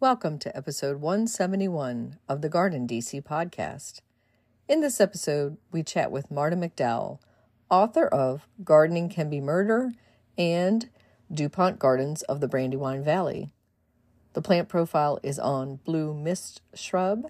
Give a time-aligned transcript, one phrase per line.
[0.00, 4.00] Welcome to episode 171 of the Garden DC podcast.
[4.66, 7.18] In this episode, we chat with Marta McDowell,
[7.68, 9.92] author of Gardening Can Be Murder
[10.38, 10.88] and
[11.30, 13.52] DuPont Gardens of the Brandywine Valley.
[14.32, 17.26] The plant profile is on blue mist shrub,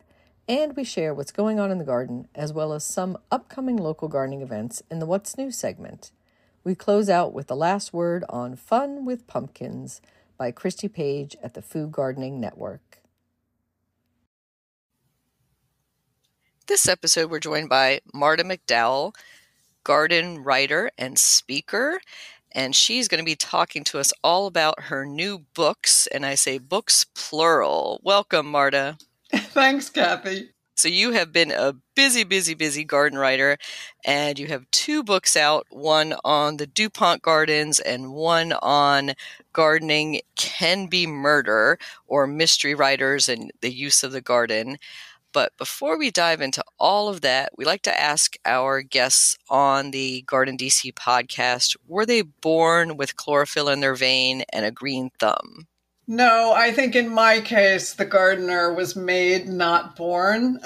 [0.47, 4.07] and we share what's going on in the garden as well as some upcoming local
[4.07, 6.13] gardening events in the What's New segment.
[6.63, 10.01] We close out with the last word on fun with pumpkins
[10.41, 13.03] by Christy Page at the Food Gardening Network.
[16.67, 19.15] This episode, we're joined by Marta McDowell,
[19.85, 22.01] garden writer and speaker.
[22.53, 26.07] And she's going to be talking to us all about her new books.
[26.07, 28.01] And I say books plural.
[28.03, 28.97] Welcome, Marta.
[29.35, 30.53] Thanks, Kathy.
[30.81, 33.59] So you have been a busy, busy, busy garden writer,
[34.03, 39.13] and you have two books out one on the DuPont gardens and one on
[39.53, 44.79] gardening can be murder or mystery writers and the use of the garden.
[45.33, 49.91] But before we dive into all of that, we like to ask our guests on
[49.93, 55.11] the Garden DC podcast were they born with chlorophyll in their vein and a green
[55.19, 55.69] thumb?
[56.13, 60.59] No, I think in my case, the gardener was made, not born,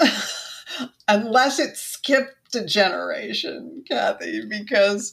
[1.08, 5.12] unless it skipped a generation, Kathy, because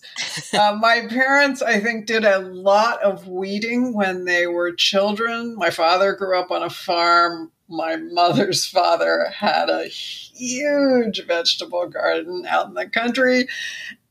[0.57, 5.57] uh, my parents, I think, did a lot of weeding when they were children.
[5.57, 7.51] My father grew up on a farm.
[7.67, 13.49] My mother's father had a huge vegetable garden out in the country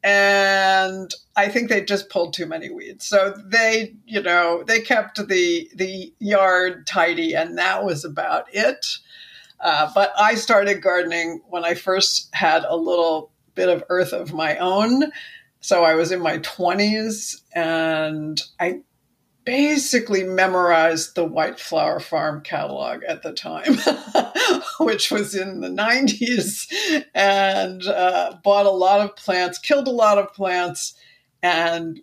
[0.02, 3.06] and I think they just pulled too many weeds.
[3.06, 8.86] So they, you know, they kept the the yard tidy, and that was about it.
[9.60, 14.32] Uh, but I started gardening when I first had a little bit of earth of
[14.32, 15.12] my own.
[15.60, 18.80] So I was in my 20s, and I
[19.44, 23.78] basically memorized the White Flower Farm catalog at the time,
[24.80, 30.18] which was in the 90s, and uh, bought a lot of plants, killed a lot
[30.18, 30.94] of plants,
[31.42, 32.00] and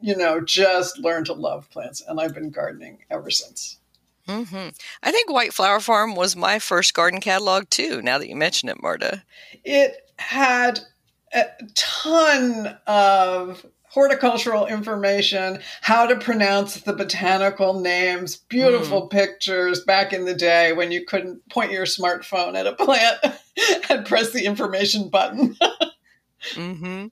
[0.00, 2.02] you know, just learned to love plants.
[2.06, 3.78] And I've been gardening ever since.
[4.28, 4.68] Mm-hmm.
[5.02, 8.02] I think White Flower Farm was my first garden catalog too.
[8.02, 9.22] Now that you mention it, Marta,
[9.64, 10.80] it had
[11.32, 19.10] a ton of horticultural information, how to pronounce the botanical names, beautiful mm.
[19.10, 23.18] pictures back in the day when you couldn't point your smartphone at a plant
[23.90, 25.56] and press the information button.
[26.52, 27.06] mm-hmm.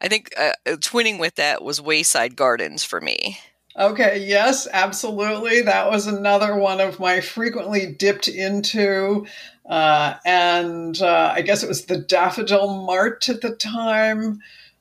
[0.00, 3.38] I think uh, twinning with that was Wayside Gardens for me.
[3.76, 5.62] Okay, yes, absolutely.
[5.62, 9.26] That was another one of my frequently dipped into.
[9.68, 14.38] Uh, and uh, I guess it was the Daffodil Mart at the time.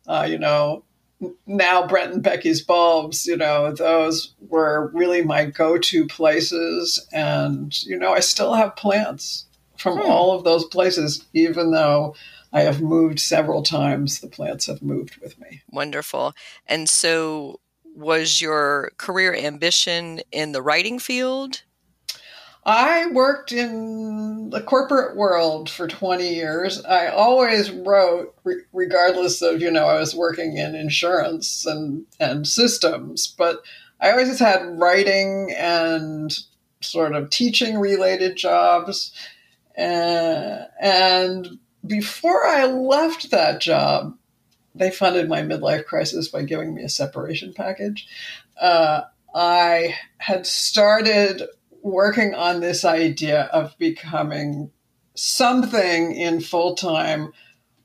[0.08, 0.84] Uh, you know,
[1.46, 7.06] now Brent and Becky's bulbs, you know, those were really my go-to places.
[7.12, 9.46] And, you know, I still have plants
[9.78, 10.10] from hmm.
[10.10, 12.16] all of those places, even though
[12.52, 15.62] I have moved several times, the plants have moved with me.
[15.72, 16.34] Wonderful.
[16.68, 17.60] And so
[17.96, 21.64] was your career ambition in the writing field?
[22.66, 26.84] I worked in the corporate world for 20 years.
[26.86, 32.48] I always wrote, re- regardless of, you know, I was working in insurance and, and
[32.48, 33.64] systems, but
[34.00, 36.38] I always had writing and
[36.80, 39.12] sort of teaching related jobs.
[39.78, 44.18] Uh, and before I left that job,
[44.76, 48.08] they funded my midlife crisis by giving me a separation package.
[48.60, 49.02] Uh,
[49.36, 51.44] I had started
[51.84, 54.72] working on this idea of becoming
[55.16, 57.32] something in full time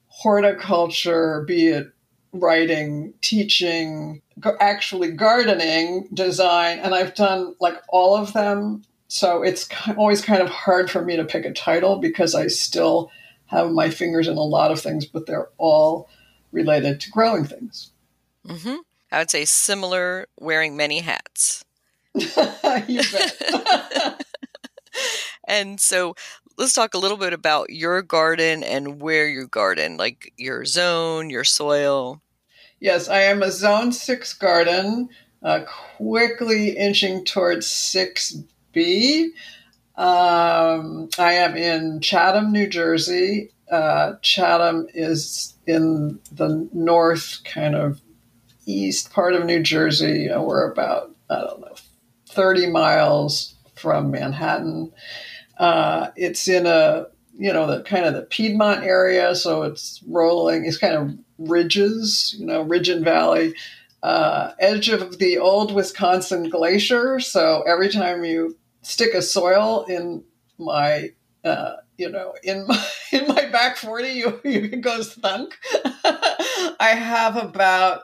[0.07, 1.93] horticulture, be it
[2.33, 4.23] writing, teaching,
[4.61, 8.83] actually gardening, design, and I've done like all of them.
[9.09, 13.11] So it's always kind of hard for me to pick a title because I still
[13.47, 16.09] have my fingers in a lot of things, but they're all
[16.53, 17.93] related to growing things.
[18.47, 18.77] Mm-hmm.
[19.11, 21.65] I would say similar, wearing many hats.
[22.89, 24.25] you bet.
[25.49, 26.15] and so
[26.57, 31.31] let's talk a little bit about your garden and where you garden, like your zone,
[31.31, 32.21] your soil.
[32.81, 35.09] Yes, I am a zone six garden,
[35.43, 35.61] uh,
[35.97, 39.29] quickly inching towards 6B.
[39.97, 43.51] Um, I am in Chatham, New Jersey.
[43.71, 48.01] Uh, Chatham is in the north, kind of
[48.65, 50.31] east part of New Jersey.
[50.31, 51.75] Uh, we're about, I don't know,
[52.39, 54.93] 30 miles from Manhattan.
[55.59, 59.35] Uh, it's in a, you know, the kind of the Piedmont area.
[59.35, 63.57] So it's rolling, it's kind of ridges, you know, ridge and valley.
[64.05, 67.19] Uh, edge of the old Wisconsin glacier.
[67.19, 70.23] So every time you stick a soil in
[70.59, 71.11] my
[71.45, 75.59] uh, you know in my in my back 40 you, it goes thunk
[76.81, 78.03] i have about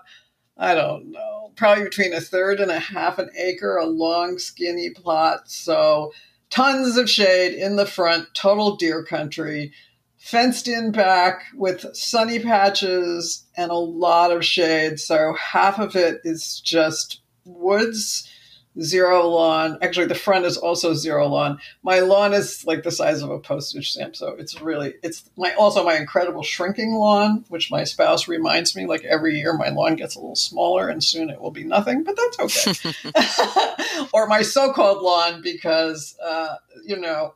[0.56, 1.52] i don't know.
[1.56, 5.50] Probably between a third and a half an acre a long skinny plot.
[5.50, 6.12] So
[6.50, 9.72] tons of shade in the front total deer country
[10.18, 14.98] fenced in back with sunny patches and a lot of shade.
[14.98, 18.28] So half of it is just woods
[18.80, 19.78] zero lawn.
[19.82, 21.58] Actually, the front is also zero lawn.
[21.82, 25.52] My lawn is like the size of a postage stamp, so it's really it's my
[25.54, 29.96] also my incredible shrinking lawn, which my spouse reminds me like every year my lawn
[29.96, 32.92] gets a little smaller and soon it will be nothing, but that's okay.
[34.12, 37.34] or my so-called lawn because uh, you know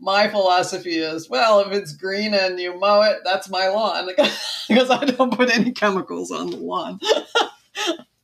[0.00, 4.06] my philosophy is well if it's green and you mow it that's my lawn
[4.68, 7.00] because i don't put any chemicals on the lawn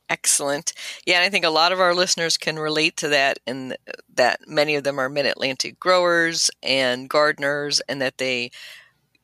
[0.09, 0.73] Excellent.
[1.05, 3.75] Yeah, and I think a lot of our listeners can relate to that, and
[4.13, 8.51] that many of them are mid Atlantic growers and gardeners, and that they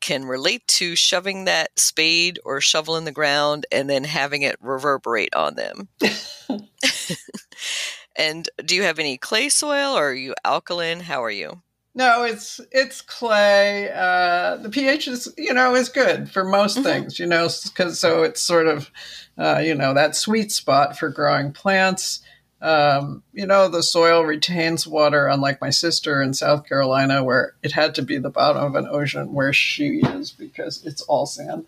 [0.01, 4.57] can relate to shoving that spade or shovel in the ground and then having it
[4.61, 5.89] reverberate on them.
[8.15, 11.01] and do you have any clay soil or are you alkaline?
[11.01, 11.61] How are you?
[11.93, 13.91] No, it's it's clay.
[13.93, 16.83] Uh, the pH is you know is good for most mm-hmm.
[16.83, 18.89] things, you know, because so it's sort of
[19.38, 22.21] uh, you know that sweet spot for growing plants.
[22.61, 27.71] Um, you know, the soil retains water, unlike my sister in South Carolina, where it
[27.71, 31.65] had to be the bottom of an ocean where she is because it's all sand.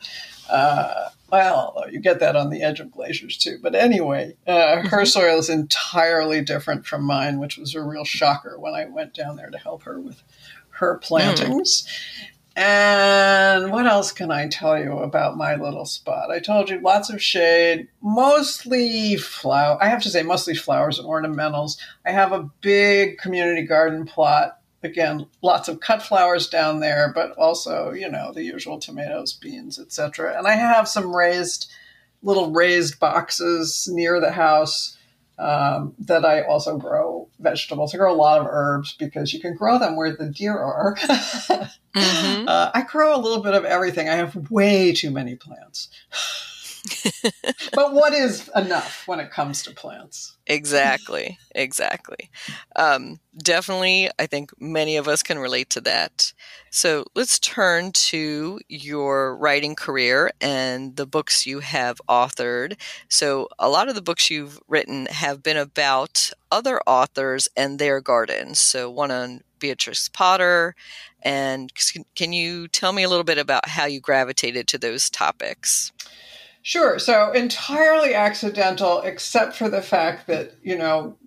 [0.50, 3.58] Uh, well, you get that on the edge of glaciers too.
[3.60, 5.06] But anyway, uh, her mm-hmm.
[5.06, 9.36] soil is entirely different from mine, which was a real shocker when I went down
[9.36, 10.22] there to help her with
[10.70, 11.88] her plantings.
[11.88, 12.30] Mm.
[12.56, 16.30] And what else can I tell you about my little spot?
[16.30, 19.82] I told you lots of shade, mostly flower.
[19.82, 21.80] I have to say, mostly flowers and ornamentals.
[22.06, 24.60] I have a big community garden plot.
[24.84, 29.80] Again, lots of cut flowers down there, but also, you know, the usual tomatoes, beans,
[29.80, 30.38] etc.
[30.38, 31.72] And I have some raised
[32.22, 34.98] little raised boxes near the house
[35.38, 37.94] um, that I also grow vegetables.
[37.94, 40.96] I grow a lot of herbs because you can grow them where the deer are.
[40.98, 42.48] mm-hmm.
[42.48, 44.10] uh, I grow a little bit of everything.
[44.10, 45.90] I have way too many plants.
[47.74, 50.38] but what is enough when it comes to plants?
[50.48, 52.30] Exactly, exactly.
[52.76, 56.34] Um, definitely, I think many of us can relate to that.
[56.72, 62.76] So let's turn to your writing career and the books you have authored.
[63.08, 68.02] So, a lot of the books you've written have been about other authors and their
[68.02, 68.60] gardens.
[68.60, 70.76] So, one on Beatrix Potter.
[71.22, 71.72] And
[72.16, 75.94] can you tell me a little bit about how you gravitated to those topics?
[76.64, 76.98] Sure.
[76.98, 81.18] So entirely accidental, except for the fact that, you know,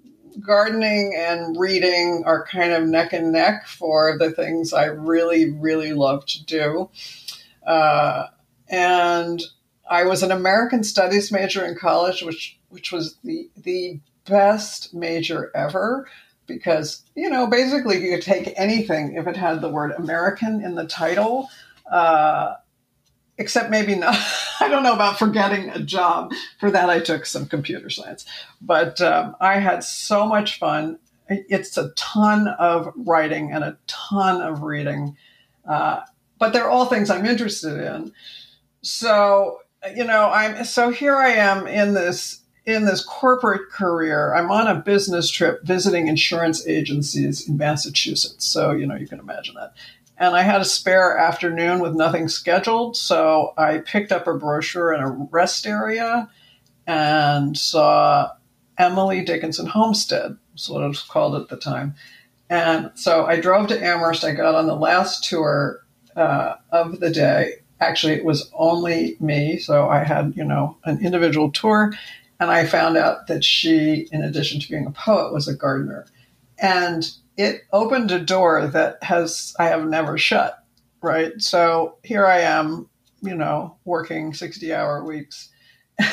[0.40, 5.92] gardening and reading are kind of neck and neck for the things I really, really
[5.92, 6.90] love to do.
[7.66, 8.28] Uh,
[8.70, 9.42] and
[9.88, 15.52] I was an American Studies major in college, which which was the the best major
[15.54, 16.08] ever
[16.46, 20.74] because you know basically you could take anything if it had the word American in
[20.74, 21.48] the title.
[21.90, 22.54] Uh,
[23.38, 24.16] except maybe not.
[24.60, 26.32] I don't know about forgetting a job.
[26.58, 28.24] For that, I took some computer science.
[28.60, 30.98] But um, I had so much fun.
[31.28, 35.16] It's a ton of writing and a ton of reading.
[35.68, 36.02] Uh,
[36.38, 38.12] but they're all things I'm interested in.
[38.82, 39.60] So,
[39.94, 44.34] you know, I'm so here I am in this in this corporate career.
[44.34, 48.44] I'm on a business trip visiting insurance agencies in Massachusetts.
[48.44, 49.74] So, you know, you can imagine that
[50.18, 52.96] and I had a spare afternoon with nothing scheduled.
[52.96, 56.28] So I picked up a brochure in a rest area
[56.86, 58.30] and saw
[58.78, 61.94] Emily Dickinson Homestead, was what it was called at the time.
[62.48, 64.24] And so I drove to Amherst.
[64.24, 65.80] I got on the last tour
[66.14, 67.54] uh, of the day.
[67.80, 69.58] Actually, it was only me.
[69.58, 71.92] So I had, you know, an individual tour.
[72.38, 76.06] And I found out that she, in addition to being a poet, was a gardener.
[76.58, 80.62] And it opened a door that has I have never shut.
[81.02, 81.40] Right.
[81.40, 82.88] So here I am,
[83.22, 85.50] you know, working 60 hour weeks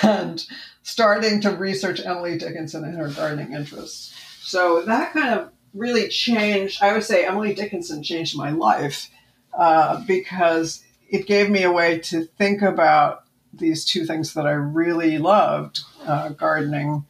[0.04, 0.46] and
[0.84, 4.14] starting to research Emily Dickinson and her gardening interests.
[4.42, 6.84] So that kind of really changed.
[6.84, 9.10] I would say Emily Dickinson changed my life
[9.58, 14.52] uh, because it gave me a way to think about these two things that I
[14.52, 17.06] really loved: uh, gardening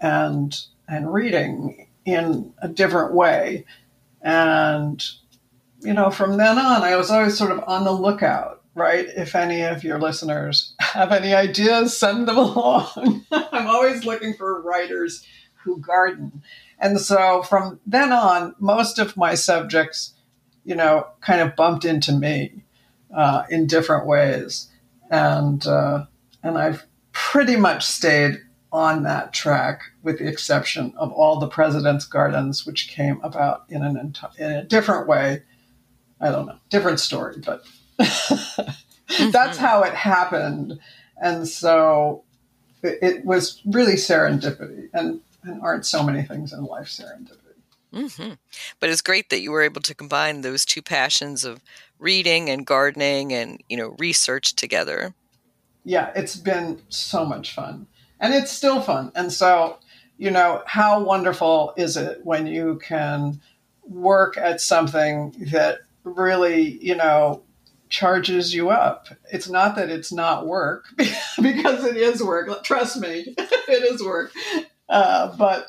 [0.00, 3.64] and and reading in a different way.
[4.20, 5.04] And
[5.80, 8.60] you know, from then on, I was always sort of on the lookout.
[8.74, 9.06] Right?
[9.16, 13.26] If any of your listeners have any ideas, send them along.
[13.30, 15.26] I'm always looking for writers
[15.62, 16.42] who garden.
[16.78, 20.14] And so from then on, most of my subjects,
[20.64, 22.64] you know, kind of bumped into me
[23.14, 24.68] uh, in different ways.
[25.10, 26.06] And, uh,
[26.42, 28.40] and I've pretty much stayed
[28.72, 33.82] on that track with the exception of all the president's gardens, which came about in,
[33.82, 35.42] an enti- in a different way.
[36.20, 37.64] I don't know, different story, but
[37.98, 40.78] that's how it happened.
[41.20, 42.24] And so
[42.82, 44.88] it, it was really serendipity.
[44.94, 47.38] And and aren't so many things in life serendipity.
[47.92, 48.34] Mm-hmm.
[48.80, 51.60] But it's great that you were able to combine those two passions of
[51.98, 55.14] reading and gardening and you know research together.
[55.84, 57.86] Yeah, it's been so much fun,
[58.22, 59.12] and it's still fun.
[59.14, 59.78] And so,
[60.16, 63.40] you know, how wonderful is it when you can
[63.82, 67.42] work at something that really, you know,
[67.88, 69.08] charges you up.
[69.30, 72.64] It's not that it's not work because it is work.
[72.64, 74.32] Trust me, it is work.
[74.88, 75.66] Uh, but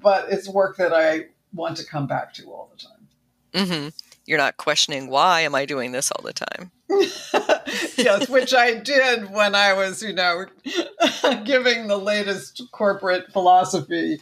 [0.00, 3.66] but it's work that I want to come back to all the time.
[3.66, 3.88] Mm-hmm.
[4.26, 6.70] You're not questioning why am I doing this all the time.
[7.96, 10.46] yes, which I did when I was, you know,
[11.44, 14.18] giving the latest corporate philosophy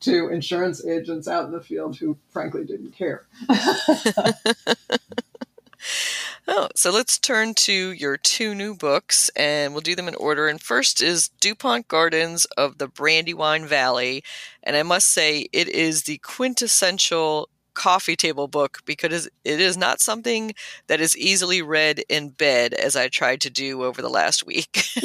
[0.00, 3.26] to insurance agents out in the field who frankly didn't care.
[6.46, 10.46] Oh, so let's turn to your two new books and we'll do them in order.
[10.46, 14.22] And first is DuPont Gardens of the Brandywine Valley.
[14.62, 20.00] And I must say, it is the quintessential coffee table book because it is not
[20.00, 20.54] something
[20.86, 24.84] that is easily read in bed as I tried to do over the last week.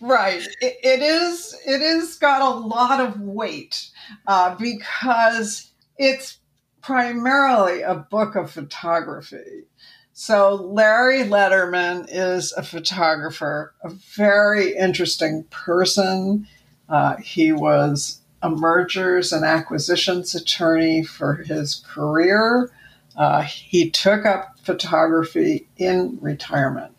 [0.00, 0.42] right.
[0.60, 3.88] It, it is, it is got a lot of weight
[4.26, 6.38] uh, because it's
[6.82, 9.64] primarily a book of photography.
[10.12, 16.48] So Larry Lederman is a photographer, a very interesting person.
[16.88, 22.70] Uh, he was a mergers and acquisitions attorney for his career.
[23.16, 26.94] Uh, he took up photography in retirement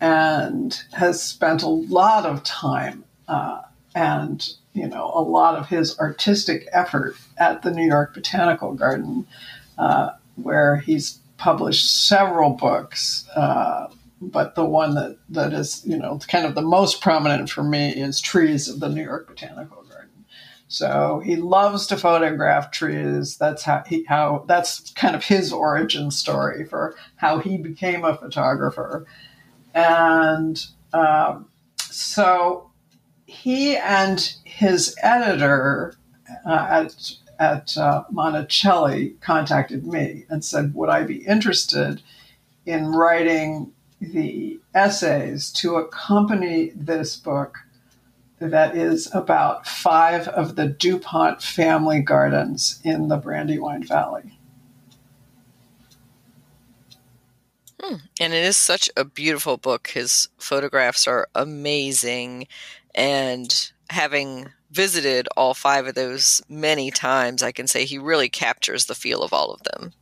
[0.00, 3.60] and has spent a lot of time uh,
[3.94, 9.26] and you know a lot of his artistic effort at the New York Botanical Garden,
[9.78, 13.26] uh, where he's published several books.
[13.34, 13.88] Uh,
[14.20, 17.90] but the one that, that is, you know, kind of the most prominent for me
[17.90, 19.79] is Trees of the New York Botanical.
[20.70, 23.36] So he loves to photograph trees.
[23.36, 28.16] That's how he how that's kind of his origin story for how he became a
[28.16, 29.04] photographer.
[29.74, 31.48] And um,
[31.80, 32.70] so
[33.26, 35.96] he and his editor
[36.46, 42.00] uh, at at uh, Monacelli contacted me and said, Would I be interested
[42.64, 47.58] in writing the essays to accompany this book
[48.40, 54.38] that is about five of the DuPont family gardens in the Brandywine Valley?
[57.80, 57.96] Hmm.
[58.18, 59.88] And it is such a beautiful book.
[59.88, 62.46] His photographs are amazing.
[62.94, 68.86] And having visited all five of those many times, I can say he really captures
[68.86, 69.92] the feel of all of them.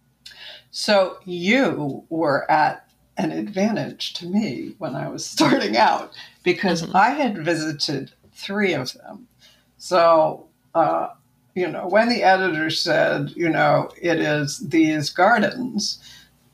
[0.71, 6.97] So you were at an advantage to me when I was starting out because mm-hmm.
[6.97, 9.29] I had visited three of them.
[9.77, 11.09] So, uh,
[11.55, 15.99] you know, when the editor said, you know, it is these gardens,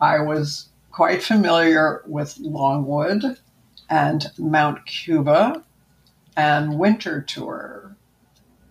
[0.00, 3.38] I was quite familiar with Longwood
[3.90, 5.62] and Mount Cuba
[6.36, 7.94] and Winterthur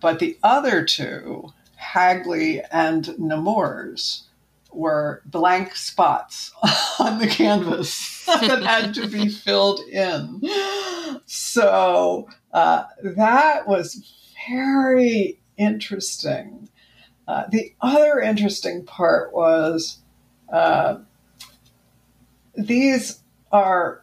[0.04, 4.24] but the other two, Hagley and Nemours,
[4.70, 6.52] were blank spots
[6.98, 10.42] on the canvas that had to be filled in.
[11.24, 16.68] So uh, that was very interesting.
[17.26, 19.98] Uh, the other interesting part was
[20.52, 20.98] uh,
[22.54, 23.20] these
[23.50, 24.02] are,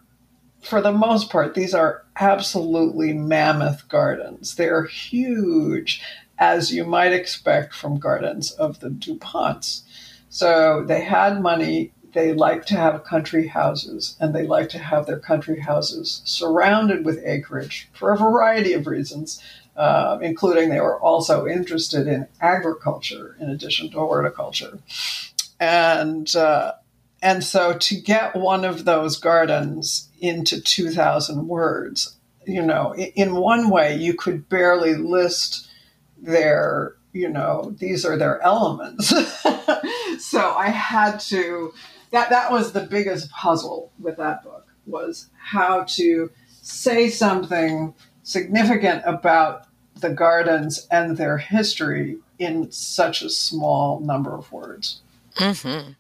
[0.61, 4.55] for the most part, these are absolutely mammoth gardens.
[4.55, 6.01] They're huge,
[6.37, 9.83] as you might expect from gardens of the DuPonts.
[10.29, 11.91] So they had money.
[12.13, 17.05] They like to have country houses, and they like to have their country houses surrounded
[17.05, 19.41] with acreage for a variety of reasons.
[19.75, 24.79] uh, including they were also interested in agriculture in addition to horticulture.
[25.59, 26.73] And uh,
[27.21, 33.69] and so to get one of those gardens into 2,000 words, you know, in one
[33.69, 35.69] way you could barely list
[36.17, 39.09] their, you know, these are their elements.
[40.19, 41.73] so I had to,
[42.11, 49.03] that, that was the biggest puzzle with that book was how to say something significant
[49.05, 49.65] about
[49.99, 55.01] the gardens and their history in such a small number of words.
[55.35, 55.91] Mm-hmm.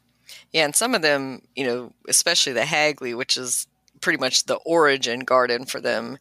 [0.51, 3.67] Yeah, and some of them, you know, especially the Hagley, which is
[4.01, 6.17] pretty much the origin garden for them,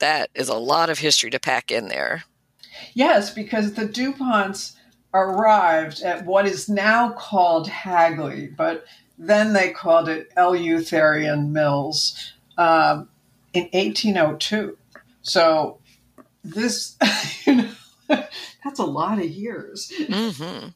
[0.00, 2.24] that is a lot of history to pack in there.
[2.94, 4.74] Yes, because the DuPonts
[5.14, 8.84] arrived at what is now called Hagley, but
[9.20, 13.08] then they called it Eleutherian Mills um,
[13.52, 14.78] in 1802.
[15.20, 15.78] So
[16.42, 16.96] this,
[17.46, 17.70] you know,
[18.08, 19.92] that's a lot of years.
[20.00, 20.68] Mm-hmm.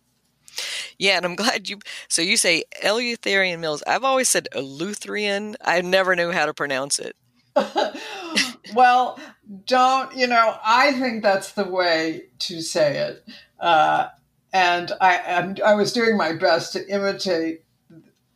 [0.98, 1.78] Yeah, and I'm glad you.
[2.08, 3.82] So you say Eleutherian Mills.
[3.86, 5.56] I've always said Eleutherian.
[5.64, 7.16] I never knew how to pronounce it.
[8.74, 9.18] well,
[9.66, 10.56] don't you know?
[10.64, 13.24] I think that's the way to say it.
[13.58, 14.08] Uh,
[14.52, 17.63] and I, I, I was doing my best to imitate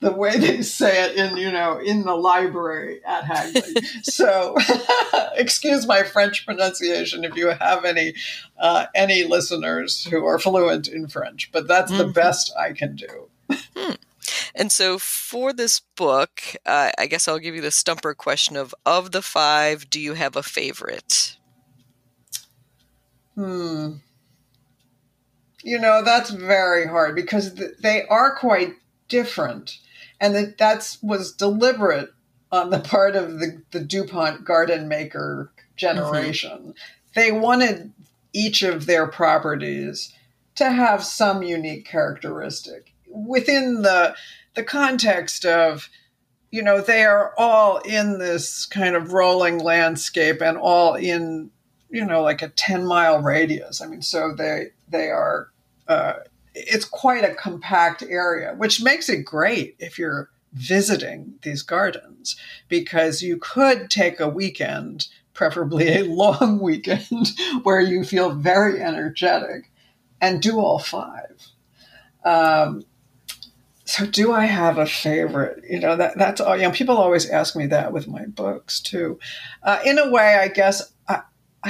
[0.01, 3.83] the way they say it in you know in the library at Hagley.
[4.03, 4.57] so
[5.35, 8.15] excuse my French pronunciation if you have any
[8.59, 12.07] uh, any listeners who are fluent in French, but that's mm-hmm.
[12.07, 13.29] the best I can do.
[13.77, 13.95] Hmm.
[14.55, 18.75] And so for this book, uh, I guess I'll give you the stumper question of
[18.87, 21.37] of the five, do you have a favorite?
[23.35, 23.95] Hmm.
[25.63, 28.75] You know, that's very hard because th- they are quite
[29.09, 29.79] different
[30.21, 32.11] and that that's was deliberate
[32.51, 36.51] on the part of the, the DuPont garden maker generation.
[36.51, 36.71] Mm-hmm.
[37.15, 37.93] They wanted
[38.33, 40.13] each of their properties
[40.57, 44.15] to have some unique characteristic within the
[44.55, 45.89] the context of
[46.51, 51.51] you know they are all in this kind of rolling landscape and all in
[51.91, 55.49] you know like a 10 mile radius i mean so they they are
[55.87, 56.15] uh,
[56.67, 62.37] it's quite a compact area, which makes it great if you're visiting these gardens
[62.69, 67.31] because you could take a weekend, preferably a long weekend,
[67.63, 69.71] where you feel very energetic
[70.21, 71.49] and do all five.
[72.25, 72.85] Um,
[73.85, 75.65] so do I have a favorite?
[75.69, 78.81] You know, that that's all, you know, people always ask me that with my books
[78.81, 79.19] too.
[79.63, 81.23] Uh, in a way, I guess I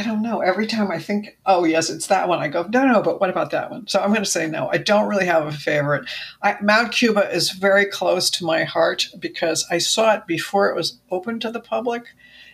[0.02, 0.40] don't know.
[0.40, 3.30] Every time I think, oh, yes, it's that one, I go, no, no, but what
[3.30, 3.86] about that one?
[3.88, 4.68] So I'm going to say no.
[4.70, 6.08] I don't really have a favorite.
[6.42, 10.76] I, Mount Cuba is very close to my heart because I saw it before it
[10.76, 12.04] was open to the public.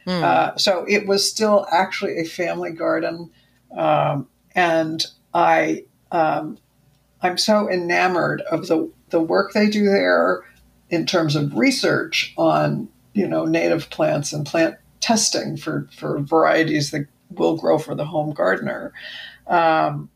[0.07, 0.23] Mm.
[0.23, 3.31] Uh, so it was still actually a family garden.
[3.77, 6.59] Um, and I, um,
[7.21, 10.45] I'm so enamored of the, the work they do there
[10.89, 16.93] in terms of research on, you know, native plants and plant testing for, for varieties
[16.93, 18.93] that will grow for the home gardener.
[19.47, 20.11] Um,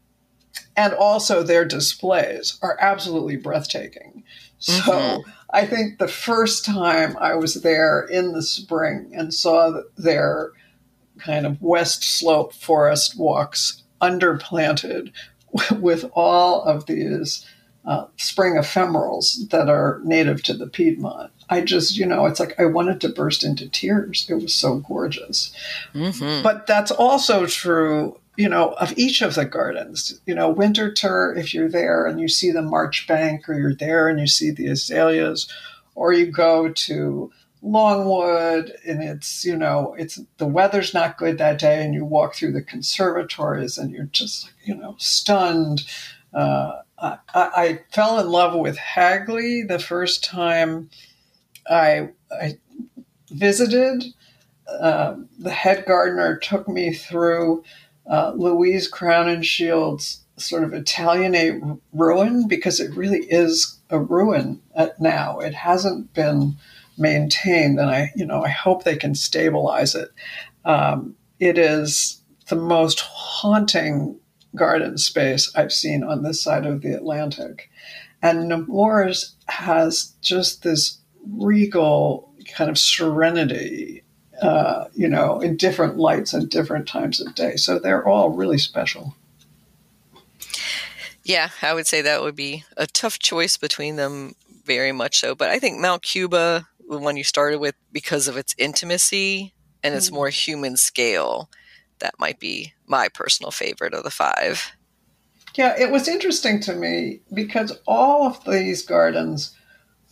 [0.76, 4.24] and also their displays are absolutely breathtaking.
[4.58, 5.30] So mm-hmm.
[5.50, 10.52] I think the first time I was there in the spring and saw their
[11.18, 15.12] kind of west slope forest walks underplanted
[15.80, 17.46] with all of these
[17.84, 21.32] uh, spring ephemerals that are native to the Piedmont.
[21.50, 24.26] I just, you know, it's like I wanted to burst into tears.
[24.28, 25.52] It was so gorgeous.
[25.94, 26.42] Mm-hmm.
[26.42, 30.20] But that's also true, you know, of each of the gardens.
[30.26, 33.74] You know, Winter Winterthur, if you're there and you see the March Bank, or you're
[33.74, 35.50] there and you see the azaleas,
[35.94, 37.32] or you go to
[37.62, 42.34] Longwood and it's, you know, it's the weather's not good that day, and you walk
[42.34, 45.84] through the conservatories and you're just, you know, stunned.
[46.32, 50.90] Uh, I, I, fell in love with Hagley the first time
[51.68, 52.58] I, I
[53.30, 54.04] visited.
[54.68, 57.64] Uh, the head gardener took me through
[58.10, 61.60] uh, Louise Crowninshield's sort of Italianate
[61.92, 64.60] ruin because it really is a ruin
[64.98, 65.38] now.
[65.40, 66.56] It hasn't been
[66.96, 70.10] maintained, and I, you know, I hope they can stabilize it.
[70.64, 74.18] Um, it is the most haunting
[74.54, 77.70] garden space I've seen on this side of the Atlantic,
[78.22, 80.97] and Nemours has just this
[81.36, 84.02] regal kind of serenity,
[84.42, 87.56] uh, you know, in different lights and different times of day.
[87.56, 89.14] So they're all really special.
[91.24, 95.34] Yeah, I would say that would be a tough choice between them, very much so.
[95.34, 99.94] But I think Mount Cuba, the one you started with, because of its intimacy and
[99.94, 100.14] its mm.
[100.14, 101.50] more human scale,
[101.98, 104.72] that might be my personal favorite of the five.
[105.54, 109.54] Yeah, it was interesting to me because all of these gardens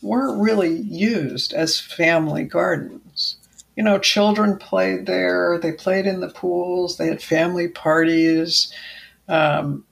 [0.07, 3.37] weren't really used as family gardens.
[3.77, 8.73] You know, children played there, they played in the pools, they had family parties.
[9.29, 9.85] Um,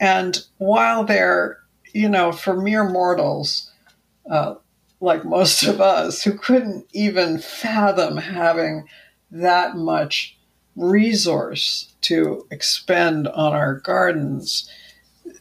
[0.00, 1.58] and while they're,
[1.92, 3.70] you know, for mere mortals,
[4.30, 4.54] uh,
[5.00, 8.88] like most of us, who couldn't even fathom having
[9.30, 10.38] that much
[10.74, 14.70] resource to expend on our gardens,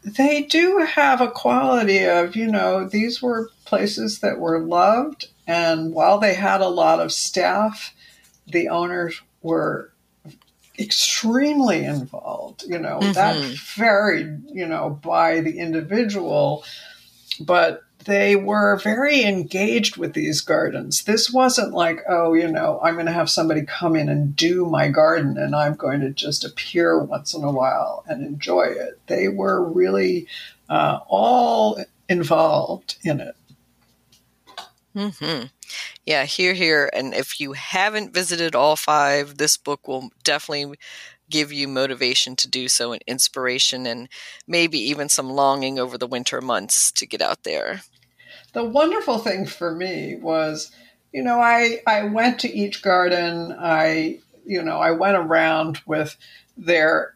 [0.06, 5.28] they do have a quality of, you know, these were places that were loved.
[5.48, 7.94] And while they had a lot of staff,
[8.48, 9.91] the owners were
[10.78, 12.63] extremely involved.
[12.68, 13.13] You know, mm-hmm.
[13.13, 13.36] that
[13.76, 16.63] varied, you know, by the individual,
[17.39, 21.04] but they were very engaged with these gardens.
[21.04, 24.65] This wasn't like, oh, you know, I'm going to have somebody come in and do
[24.65, 29.00] my garden and I'm going to just appear once in a while and enjoy it.
[29.08, 30.28] They were really
[30.70, 33.36] uh, all involved in it.
[34.96, 35.48] Mm-hmm.
[36.06, 36.89] Yeah, here, here.
[36.94, 40.78] And if you haven't visited all five, this book will definitely
[41.30, 44.08] give you motivation to do so and inspiration and
[44.48, 47.82] maybe even some longing over the winter months to get out there.
[48.56, 50.72] The wonderful thing for me was,
[51.12, 53.54] you know, I, I went to each garden.
[53.60, 56.15] I, you know, I went around with
[56.56, 57.15] their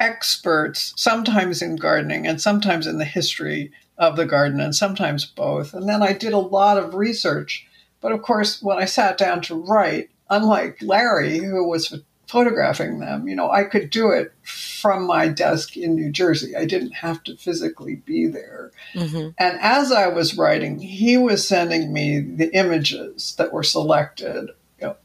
[0.00, 5.74] experts, sometimes in gardening and sometimes in the history of the garden and sometimes both.
[5.74, 7.66] And then I did a lot of research.
[8.00, 13.26] But of course, when I sat down to write, unlike Larry, who was photographing them,
[13.26, 16.54] you know, I could do it from my desk in New Jersey.
[16.54, 18.70] I didn't have to physically be there.
[18.94, 19.30] Mm-hmm.
[19.38, 24.50] And as I was writing, he was sending me the images that were selected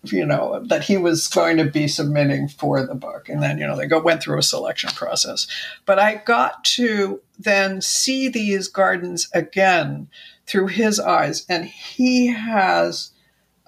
[0.03, 3.65] you know that he was going to be submitting for the book and then you
[3.65, 5.47] know they go went through a selection process
[5.87, 10.07] but i got to then see these gardens again
[10.45, 13.12] through his eyes and he has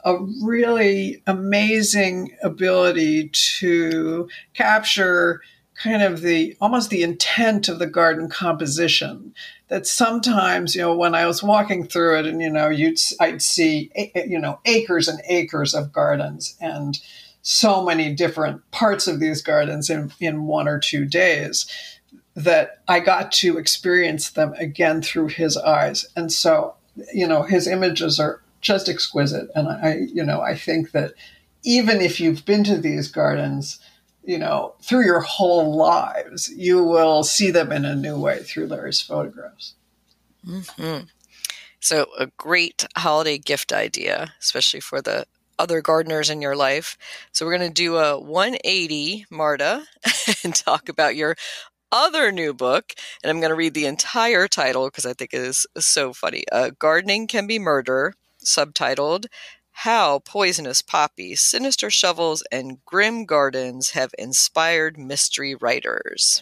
[0.05, 5.41] a really amazing ability to capture
[5.75, 9.33] kind of the almost the intent of the garden composition
[9.67, 13.41] that sometimes, you know, when I was walking through it and, you know, you'd, I'd
[13.41, 16.99] see, you know, acres and acres of gardens and
[17.41, 21.65] so many different parts of these gardens in, in one or two days
[22.35, 26.05] that I got to experience them again through his eyes.
[26.15, 26.75] And so,
[27.13, 29.49] you know, his images are just exquisite.
[29.53, 31.13] And I, you know, I think that
[31.63, 33.79] even if you've been to these gardens,
[34.23, 38.65] you know, through your whole lives, you will see them in a new way through
[38.65, 39.75] Larry's photographs.
[40.45, 41.05] Mm-hmm.
[41.79, 45.27] So, a great holiday gift idea, especially for the
[45.59, 46.97] other gardeners in your life.
[47.31, 49.83] So, we're going to do a 180, Marta,
[50.43, 51.35] and talk about your
[51.91, 52.93] other new book.
[53.23, 56.45] And I'm going to read the entire title because I think it is so funny.
[56.51, 59.25] Uh, Gardening Can Be Murder, subtitled
[59.79, 66.41] how poisonous poppies, sinister shovels, and grim gardens have inspired mystery writers.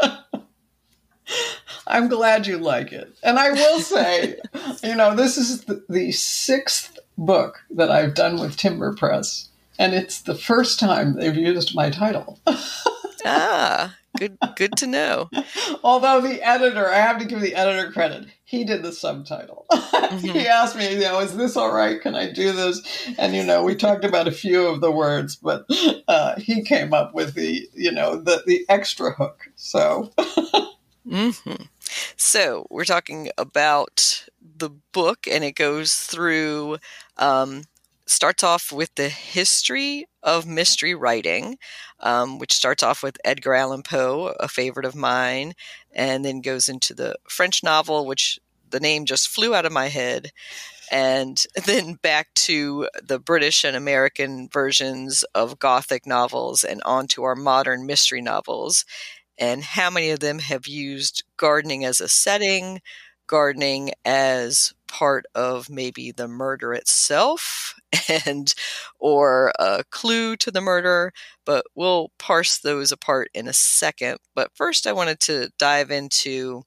[1.86, 3.16] I'm glad you like it.
[3.22, 4.40] And I will say,
[4.82, 9.94] you know, this is the, the, sixth book that I've done with Timber Press, and
[9.94, 12.40] it's the first time they've used my title.
[13.24, 15.30] ah, good good to know.
[15.82, 18.28] Although the editor, I have to give the editor credit.
[18.44, 19.66] He did the subtitle.
[20.08, 20.28] Mm-hmm.
[20.28, 22.00] he asked me, you know, is this all right?
[22.00, 22.80] Can I do this?
[23.18, 25.66] And you know, we talked about a few of the words, but
[26.08, 29.50] uh, he came up with the, you know, the the extra hook.
[29.56, 30.12] So.
[31.06, 31.64] mm-hmm.
[32.16, 36.78] So we're talking about the book, and it goes through
[37.18, 37.64] um,
[38.10, 41.58] starts off with the history of mystery writing,
[42.00, 45.54] um, which starts off with Edgar Allan Poe, a favorite of mine,
[45.92, 48.38] and then goes into the French novel, which
[48.70, 50.30] the name just flew out of my head,
[50.90, 57.36] and then back to the British and American versions of Gothic novels and onto our
[57.36, 58.84] modern mystery novels.
[59.38, 62.80] And how many of them have used gardening as a setting,
[63.26, 67.77] gardening as part of maybe the murder itself
[68.26, 68.54] and
[68.98, 71.12] or a clue to the murder
[71.44, 76.62] but we'll parse those apart in a second but first i wanted to dive into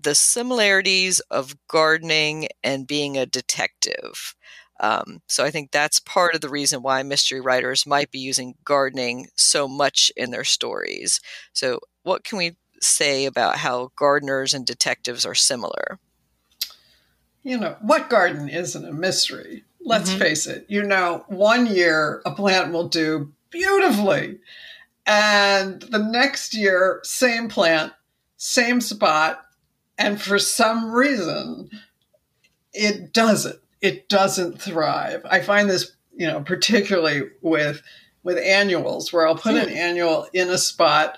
[0.00, 4.34] the similarities of gardening and being a detective
[4.80, 8.54] um, so i think that's part of the reason why mystery writers might be using
[8.64, 11.20] gardening so much in their stories
[11.52, 15.98] so what can we say about how gardeners and detectives are similar?
[17.42, 19.64] You know, what garden isn't a mystery?
[19.88, 20.18] Let's mm-hmm.
[20.18, 20.66] face it.
[20.68, 24.38] You know, one year a plant will do beautifully.
[25.06, 27.94] And the next year, same plant,
[28.36, 29.46] same spot.
[29.96, 31.70] And for some reason,
[32.74, 33.58] it doesn't.
[33.80, 35.24] It doesn't thrive.
[35.24, 37.82] I find this, you know, particularly with
[38.22, 41.16] with annuals, where I'll put an annual in a spot,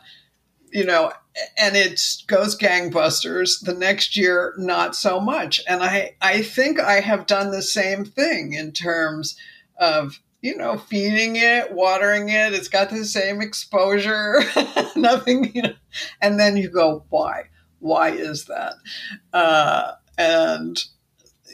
[0.70, 1.12] you know,
[1.58, 3.64] and it goes gangbusters.
[3.64, 5.60] The next year, not so much.
[5.68, 9.36] And I, I think I have done the same thing in terms
[9.78, 12.54] of you know, feeding it, watering it.
[12.54, 14.40] It's got the same exposure,
[14.96, 15.74] nothing, you know.
[16.20, 17.44] And then you go, why?
[17.78, 18.74] Why is that?
[19.32, 20.82] Uh, and,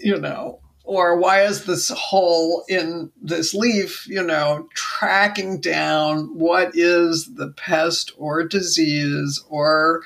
[0.03, 6.71] you know, or why is this hole in this leaf, you know, tracking down what
[6.75, 10.03] is the pest or disease or,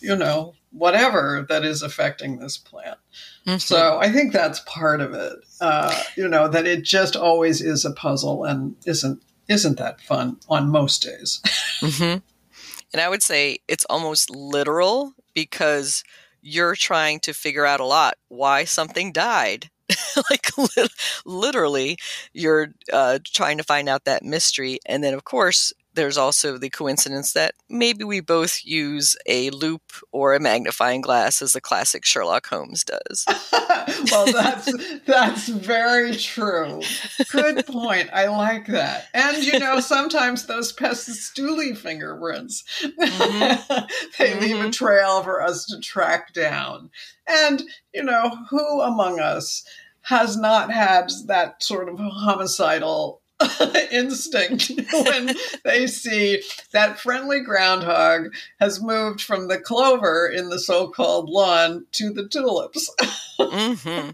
[0.00, 2.98] you know, whatever that is affecting this plant?
[3.46, 3.58] Mm-hmm.
[3.58, 5.34] So I think that's part of it.
[5.60, 10.38] Uh, you know that it just always is a puzzle and isn't isn't that fun
[10.48, 11.40] on most days.
[11.80, 12.18] mm-hmm.
[12.92, 16.02] And I would say it's almost literal because
[16.42, 19.70] you're trying to figure out a lot why something died.
[20.30, 20.50] like
[21.24, 21.98] literally,
[22.32, 26.70] you're uh, trying to find out that mystery, and then of course there's also the
[26.70, 32.04] coincidence that maybe we both use a loupe or a magnifying glass as the classic
[32.04, 33.24] Sherlock Holmes does.
[34.10, 34.72] well, that's
[35.06, 36.82] that's very true.
[37.30, 38.10] Good point.
[38.12, 39.06] I like that.
[39.14, 42.64] And you know, sometimes those pests do leave fingerprints.
[42.82, 43.86] Mm-hmm.
[44.18, 44.40] they mm-hmm.
[44.40, 44.70] leave a mm-hmm.
[44.70, 46.90] trail for us to track down.
[47.26, 49.64] And you know, who among us
[50.02, 53.22] has not had that sort of homicidal
[53.92, 61.28] instinct when they see that friendly groundhog has moved from the clover in the so-called
[61.28, 62.90] lawn to the tulips.
[63.38, 64.10] mm-hmm.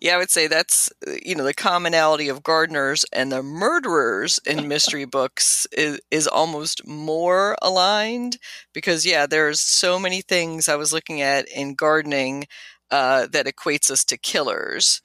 [0.00, 0.90] Yeah, I would say that's
[1.24, 6.86] you know the commonality of gardeners and the murderers in mystery books is, is almost
[6.86, 8.38] more aligned
[8.72, 12.46] because yeah, there's so many things I was looking at in gardening
[12.90, 15.00] uh, that equates us to killers.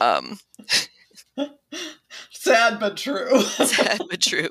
[0.00, 0.38] Um,
[2.40, 3.42] Sad but true.
[3.42, 4.48] Sad but true.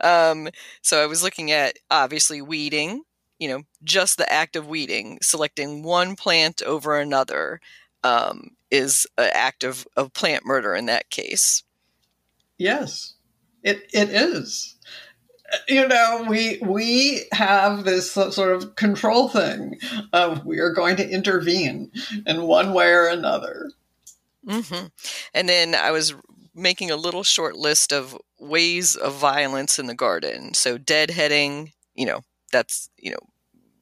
[0.00, 0.48] Um,
[0.82, 3.02] so I was looking at obviously weeding,
[3.38, 7.60] you know, just the act of weeding, selecting one plant over another
[8.02, 11.62] um, is an act of, of plant murder in that case.
[12.58, 13.14] Yes,
[13.62, 14.74] it, it is.
[15.68, 19.78] You know, we we have this sort of control thing
[20.12, 21.92] of we are going to intervene
[22.26, 23.70] in one way or another.
[24.44, 24.86] Mm-hmm.
[25.34, 26.14] And then I was
[26.58, 30.54] making a little short list of ways of violence in the garden.
[30.54, 33.20] So deadheading, you know, that's, you know,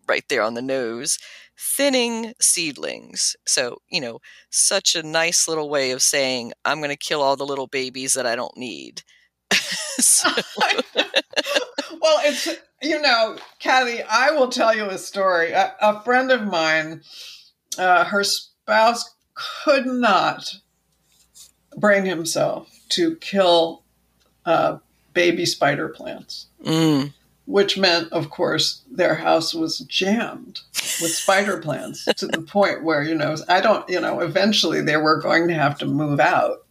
[0.08, 1.18] right there on the nose.
[1.58, 3.34] Thinning seedlings.
[3.46, 4.18] So, you know,
[4.50, 8.12] such a nice little way of saying, I'm going to kill all the little babies
[8.12, 9.02] that I don't need.
[12.00, 12.48] well, it's,
[12.82, 15.52] you know, Kathy, I will tell you a story.
[15.52, 17.00] A, a friend of mine,
[17.78, 19.14] uh, her spouse
[19.64, 20.56] could not
[21.76, 23.82] bring himself to kill
[24.44, 24.78] uh,
[25.12, 27.12] baby spider plants, mm.
[27.46, 33.02] which meant, of course, their house was jammed with spider plants to the point where,
[33.02, 36.64] you know, I don't, you know, eventually they were going to have to move out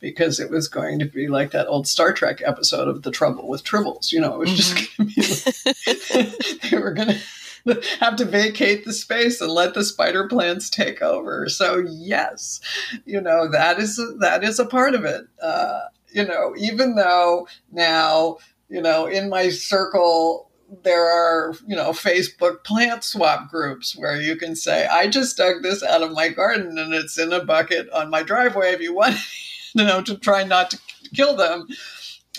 [0.00, 3.46] because it was going to be like that old Star Trek episode of The Trouble
[3.48, 4.12] with Tribbles.
[4.12, 5.02] You know, it was just mm-hmm.
[5.02, 7.18] going to be, they were going to
[8.00, 11.48] have to vacate the space and let the spider plants take over.
[11.48, 12.60] So yes,
[13.04, 15.26] you know that is that is a part of it.
[15.42, 15.80] Uh,
[16.12, 20.50] you know, even though now you know in my circle
[20.84, 25.62] there are you know facebook plant swap groups where you can say i just dug
[25.62, 28.94] this out of my garden and it's in a bucket on my driveway if you
[28.94, 29.16] want
[29.74, 30.78] you know to try not to
[31.14, 31.66] kill them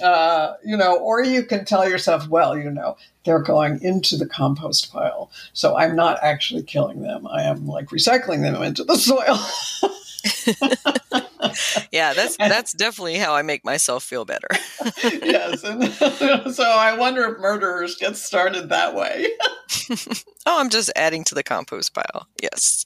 [0.01, 4.25] uh, you know, or you can tell yourself, well, you know, they're going into the
[4.25, 5.31] compost pile.
[5.53, 7.27] So I'm not actually killing them.
[7.27, 9.39] I am like recycling them into the soil.
[11.91, 14.47] yeah, that's that's definitely how I make myself feel better.
[15.03, 15.83] yes, and
[16.53, 19.27] so I wonder if murderers get started that way.
[20.45, 22.27] oh, I'm just adding to the compost pile.
[22.41, 22.85] Yes.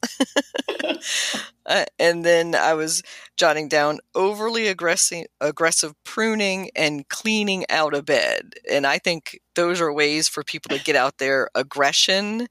[1.66, 3.04] uh, and then I was
[3.38, 9.82] jotting down overly aggressive aggressive pruning and cleaning out a bed, and I think those
[9.82, 12.48] are ways for people to get out their aggression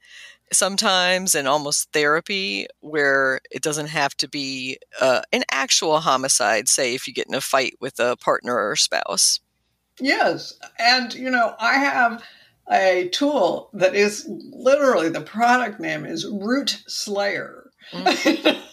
[0.54, 6.94] sometimes and almost therapy where it doesn't have to be uh, an actual homicide, say,
[6.94, 9.40] if you get in a fight with a partner or spouse.
[10.00, 10.58] Yes.
[10.78, 12.22] And, you know, I have
[12.70, 17.63] a tool that is literally the product name is Root Slayer.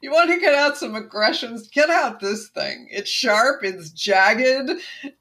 [0.00, 1.68] You want to get out some aggressions?
[1.68, 2.88] Get out this thing.
[2.90, 4.70] It's sharp, it's jagged,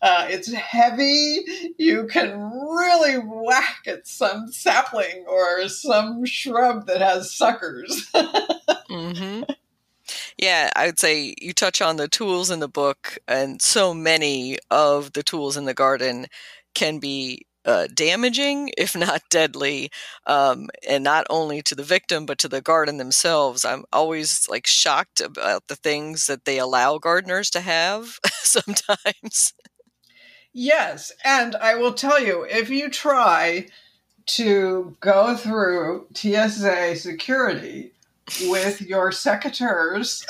[0.01, 1.73] uh, it's heavy.
[1.77, 8.09] You can really whack at some sapling or some shrub that has suckers.
[8.15, 9.43] mm-hmm.
[10.37, 14.57] Yeah, I would say you touch on the tools in the book, and so many
[14.71, 16.27] of the tools in the garden
[16.73, 19.91] can be uh, damaging, if not deadly,
[20.25, 23.65] um, and not only to the victim but to the garden themselves.
[23.65, 29.53] I'm always like shocked about the things that they allow gardeners to have sometimes.
[30.53, 33.67] Yes, and I will tell you if you try
[34.25, 37.93] to go through TSA security
[38.43, 40.23] with your secateurs,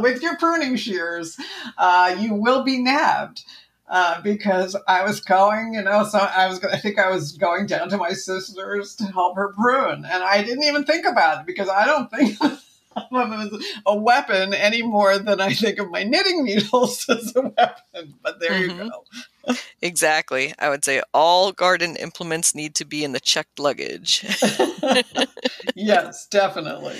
[0.02, 1.38] with your pruning shears,
[1.76, 3.44] uh, you will be nabbed
[3.88, 7.66] uh, because I was going, you know, so I was, I think I was going
[7.66, 11.46] down to my sister's to help her prune, and I didn't even think about it
[11.46, 15.90] because I don't think of it as a weapon any more than I think of
[15.90, 18.14] my knitting needles as a weapon.
[18.22, 18.84] But there mm-hmm.
[18.84, 19.54] you go.
[19.82, 20.54] exactly.
[20.58, 24.24] I would say all garden implements need to be in the checked luggage.
[25.74, 26.96] yes, definitely.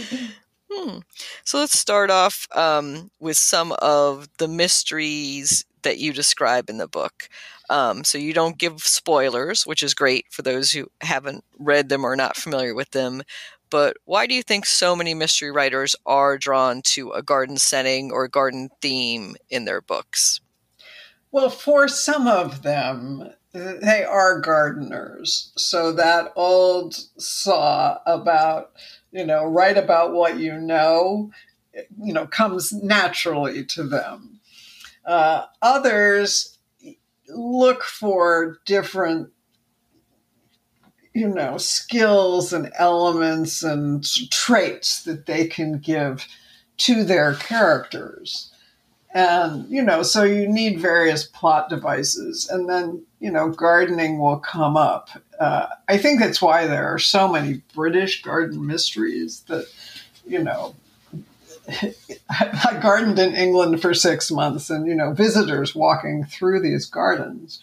[0.71, 0.99] Hmm.
[1.45, 6.89] So let's start off um, with some of the mysteries that you describe in the
[6.89, 7.29] book.
[7.71, 12.05] Um, so you don't give spoilers, which is great for those who haven't read them
[12.05, 13.23] or not familiar with them.
[13.71, 18.11] But why do you think so many mystery writers are drawn to a garden setting
[18.11, 20.41] or garden theme in their books?
[21.31, 25.53] Well, for some of them, they are gardeners.
[25.57, 28.73] So that old saw about,
[29.13, 31.31] you know, write about what you know,
[32.03, 34.38] you know, comes naturally to them.
[35.09, 36.59] Uh, others
[37.31, 39.31] look for different,
[41.15, 46.27] you know, skills and elements and traits that they can give
[46.77, 48.53] to their characters.
[49.15, 52.47] And, you know, so you need various plot devices.
[52.47, 55.09] And then, you know, gardening will come up.
[55.41, 59.65] Uh, I think that's why there are so many British garden mysteries that,
[60.27, 60.75] you know,
[61.69, 67.61] I gardened in England for six months, and you know, visitors walking through these gardens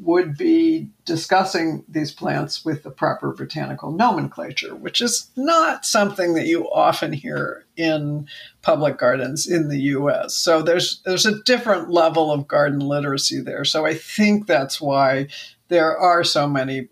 [0.00, 6.46] would be discussing these plants with the proper botanical nomenclature, which is not something that
[6.46, 8.26] you often hear in
[8.62, 10.34] public gardens in the US.
[10.34, 13.64] So there's there's a different level of garden literacy there.
[13.64, 15.28] So I think that's why
[15.68, 16.88] there are so many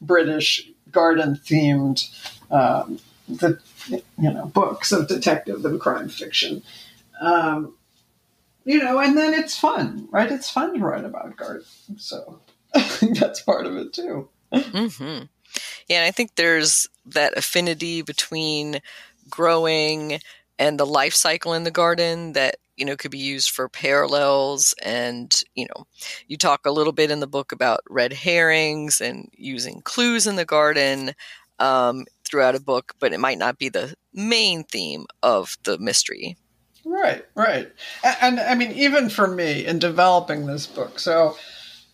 [0.00, 2.08] British garden themed
[2.50, 6.62] um, the you know books of detective and crime fiction.
[7.20, 7.74] Um,
[8.64, 10.30] you know, and then it's fun, right?
[10.30, 11.66] It's fun to write about gardening,
[11.98, 12.40] so
[12.74, 14.28] that's part of it too.
[14.52, 15.24] Mm-hmm.
[15.88, 18.80] Yeah, and I think there's that affinity between
[19.28, 20.20] growing
[20.58, 24.74] and the life cycle in the garden that you know could be used for parallels
[24.82, 25.86] and you know
[26.26, 30.36] you talk a little bit in the book about red herrings and using clues in
[30.36, 31.12] the garden
[31.58, 36.36] um, throughout a book, but it might not be the main theme of the mystery.
[36.84, 37.70] Right, right.
[38.02, 41.36] And, and, I mean, even for me in developing this book, so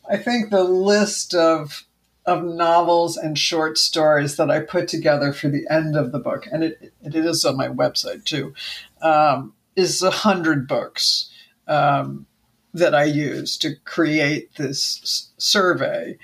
[0.09, 1.85] I think the list of
[2.25, 6.47] of novels and short stories that I put together for the end of the book,
[6.53, 8.53] and it, it is on my website too,
[9.01, 11.31] um, is a hundred books
[11.67, 12.27] um,
[12.75, 16.19] that I use to create this survey.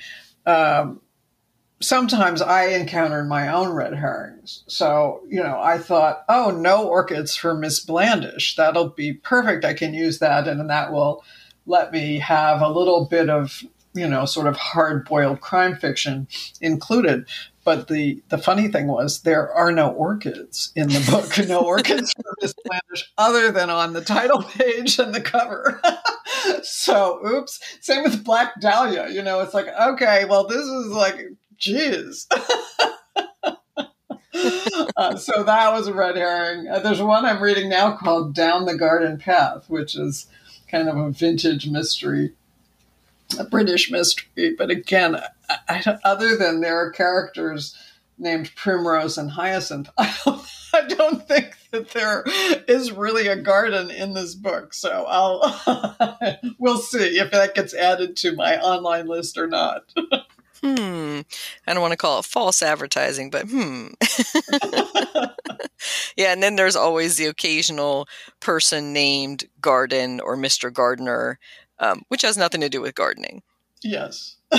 [0.45, 1.01] Um,
[1.85, 4.65] sometimes I encountered my own red herrings.
[4.67, 8.57] So, you know, I thought, oh, no orchids for Miss Blandish.
[8.57, 9.65] That'll be perfect.
[9.65, 11.25] I can use that, and that will
[11.67, 13.63] let me have a little bit of,
[13.95, 16.29] you know, sort of hard boiled crime fiction
[16.61, 17.27] included.
[17.65, 22.13] But the, the funny thing was, there are no orchids in the book, no orchids
[22.13, 25.81] for Miss Blandish, other than on the title page and the cover.
[26.63, 27.59] so, oops.
[27.81, 29.09] Same with Black Dahlia.
[29.09, 31.19] You know, it's like, okay, well, this is like
[31.59, 32.27] Jeez.
[34.97, 36.69] uh, so that was a red herring.
[36.69, 40.27] Uh, there's one I'm reading now called Down the Garden Path, which is
[40.71, 42.33] kind of a vintage mystery,
[43.39, 44.55] a British mystery.
[44.57, 45.17] But again,
[45.49, 47.77] I, I, other than there are characters
[48.19, 52.25] named Primrose and Hyacinth, I don't, I don't think that there
[52.69, 54.75] is really a garden in this book.
[54.75, 59.93] So I'll we'll see if that gets added to my online list or not
[60.65, 61.21] hmm,
[61.67, 63.89] I don't want to call it false advertising, but hmm.
[66.17, 68.09] yeah, and then there's always the occasional
[68.41, 70.73] person named Garden or Mr.
[70.73, 71.39] Gardener,
[71.79, 73.43] um, which has nothing to do with gardening.
[73.83, 74.37] Yes.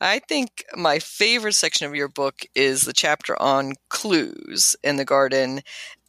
[0.00, 5.04] I think my favorite section of your book is the chapter on clues in the
[5.04, 5.62] garden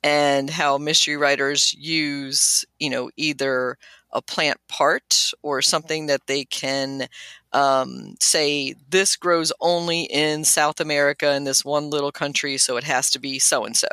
[0.04, 3.78] and how mystery writers use, you know, either
[4.12, 7.07] a plant part or something that they can
[7.53, 12.84] um, say this grows only in South America in this one little country, so it
[12.84, 13.88] has to be so and so.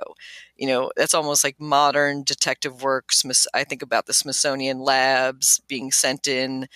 [0.56, 3.10] You know, that's almost like modern detective work.
[3.54, 6.66] I think about the Smithsonian labs being sent in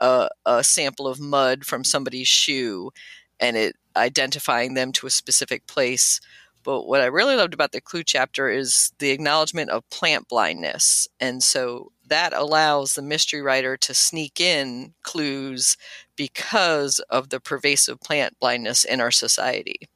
[0.00, 2.90] a, a sample of mud from somebody's shoe
[3.38, 6.20] and it identifying them to a specific place.
[6.62, 11.08] But what I really loved about the clue chapter is the acknowledgement of plant blindness.
[11.18, 15.76] And so that allows the mystery writer to sneak in clues
[16.16, 19.88] because of the pervasive plant blindness in our society.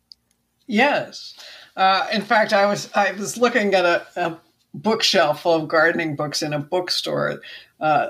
[0.66, 1.34] Yes.
[1.76, 4.38] Uh, in fact, I was I was looking at a, a,
[4.76, 7.40] bookshelf full of gardening books in a bookstore.
[7.78, 8.08] Uh,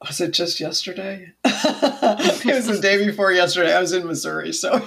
[0.00, 1.32] was it just yesterday?
[1.44, 3.74] it was the day before yesterday.
[3.74, 4.86] I was in Missouri, so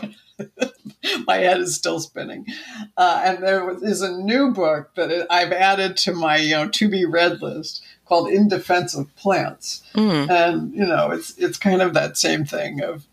[1.28, 2.46] my head is still spinning.
[2.98, 6.90] Uh, and there is a new book that I've added to my you know to
[6.90, 10.30] be read list called In Defense of Plants, mm.
[10.30, 13.08] and you know it's it's kind of that same thing of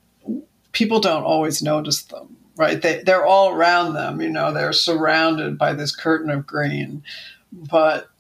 [0.73, 2.83] people don't always notice them, right?
[2.83, 7.05] They they're all around them, you know, they're surrounded by this curtain of green,
[7.53, 8.11] but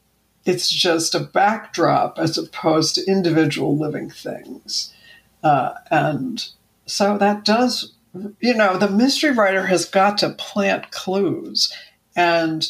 [0.44, 4.94] it's just a backdrop as opposed to individual living things.
[5.42, 6.46] Uh, and
[6.86, 7.92] so that does,
[8.38, 11.72] you know, the mystery writer has got to plant clues.
[12.14, 12.68] And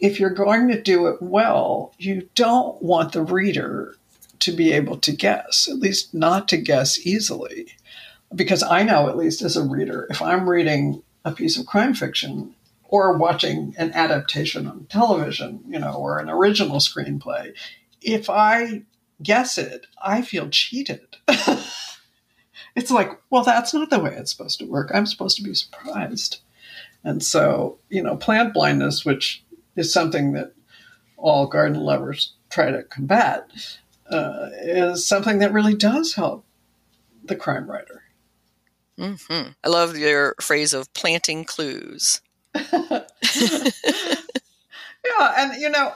[0.00, 3.94] if you're going to do it well, you don't want the reader
[4.40, 7.68] to be able to guess, at least not to guess easily.
[8.34, 11.94] Because I know, at least as a reader, if I'm reading a piece of crime
[11.94, 12.54] fiction,
[12.88, 17.52] or watching an adaptation on television, you know, or an original screenplay,
[18.00, 18.82] if I
[19.22, 21.16] guess it, I feel cheated.
[22.76, 24.90] it's like, well, that's not the way it's supposed to work.
[24.94, 26.40] I'm supposed to be surprised.
[27.02, 29.44] And so, you know, plant blindness, which
[29.76, 30.52] is something that
[31.16, 33.50] all garden lovers try to combat,
[34.10, 36.44] uh, is something that really does help
[37.24, 38.02] the crime writer.
[38.98, 39.50] Mm-hmm.
[39.62, 42.20] I love your phrase of planting clues.
[42.54, 43.02] yeah,
[45.36, 45.92] and you know,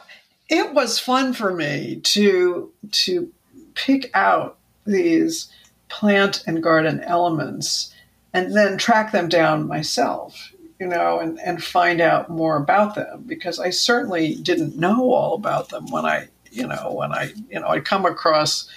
[0.48, 3.32] it was fun for me to to
[3.74, 5.50] pick out these
[5.88, 7.94] plant and garden elements
[8.32, 13.22] and then track them down myself, you know, and, and find out more about them
[13.26, 17.60] because I certainly didn't know all about them when I, you know, when I, you
[17.60, 18.68] know, I come across,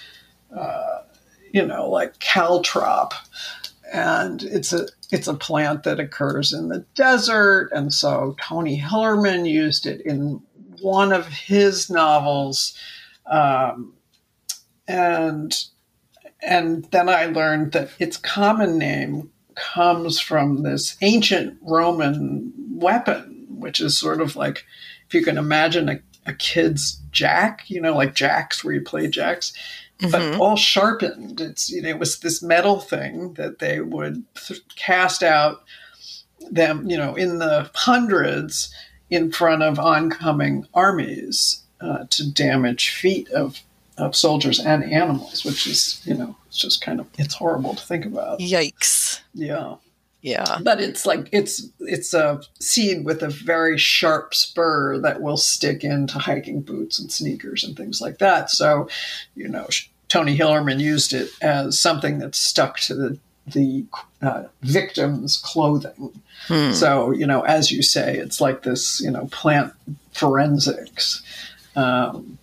[0.54, 1.00] uh,
[1.50, 3.12] you know, like caltrop,
[3.92, 9.48] and it's a it's a plant that occurs in the desert, and so Tony Hillerman
[9.48, 10.42] used it in
[10.82, 12.76] one of his novels,
[13.26, 13.94] um,
[14.86, 15.56] and
[16.42, 23.80] and then I learned that its common name comes from this ancient Roman weapon, which
[23.80, 24.64] is sort of like
[25.06, 29.06] if you can imagine a, a kid's jack, you know, like jacks where you play
[29.06, 29.52] jacks
[30.00, 30.10] mm-hmm.
[30.10, 31.40] but all sharpened.
[31.40, 35.64] It's you know it was this metal thing that they would th- cast out
[36.50, 38.74] them you know in the hundreds
[39.10, 43.60] in front of oncoming armies uh, to damage feet of
[43.96, 47.84] of soldiers and animals, which is you know it's just kind of it's horrible to
[47.84, 48.38] think about.
[48.38, 49.20] Yikes!
[49.34, 49.74] Yeah.
[50.22, 50.58] Yeah.
[50.62, 55.82] But it's like it's it's a seed with a very sharp spur that will stick
[55.82, 58.50] into hiking boots and sneakers and things like that.
[58.50, 58.88] So,
[59.34, 59.66] you know,
[60.08, 63.84] Tony Hillerman used it as something that stuck to the the
[64.22, 66.22] uh, victim's clothing.
[66.46, 66.70] Hmm.
[66.70, 69.72] So, you know, as you say, it's like this, you know, plant
[70.12, 71.20] forensics.
[71.74, 72.38] Um,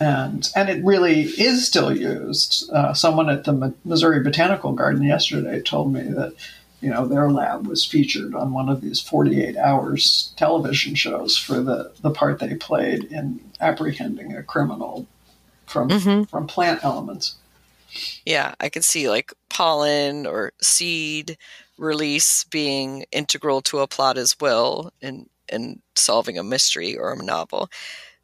[0.00, 2.70] and and it really is still used.
[2.72, 6.34] Uh, someone at the Missouri Botanical Garden yesterday told me that
[6.80, 11.60] you know, their lab was featured on one of these 48 hours television shows for
[11.60, 15.06] the, the part they played in apprehending a criminal
[15.66, 16.24] from mm-hmm.
[16.24, 17.36] from plant elements.
[18.24, 21.38] Yeah, I could see like pollen or seed
[21.78, 27.22] release being integral to a plot as well in in solving a mystery or a
[27.22, 27.68] novel.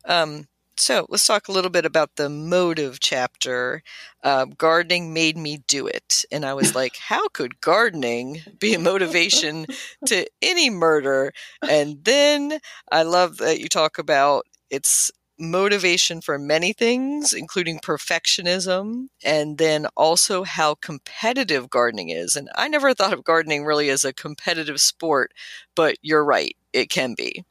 [0.04, 0.46] Um,
[0.76, 3.82] so let's talk a little bit about the motive chapter.
[4.22, 6.24] Uh, gardening made me do it.
[6.32, 9.66] And I was like, how could gardening be a motivation
[10.06, 11.32] to any murder?
[11.68, 12.58] And then
[12.90, 19.86] I love that you talk about its motivation for many things, including perfectionism, and then
[19.96, 22.36] also how competitive gardening is.
[22.36, 25.32] And I never thought of gardening really as a competitive sport,
[25.74, 27.44] but you're right, it can be.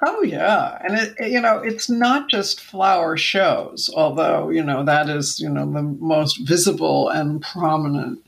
[0.00, 5.08] Oh yeah, and it, you know it's not just flower shows, although you know that
[5.08, 8.20] is you know the most visible and prominent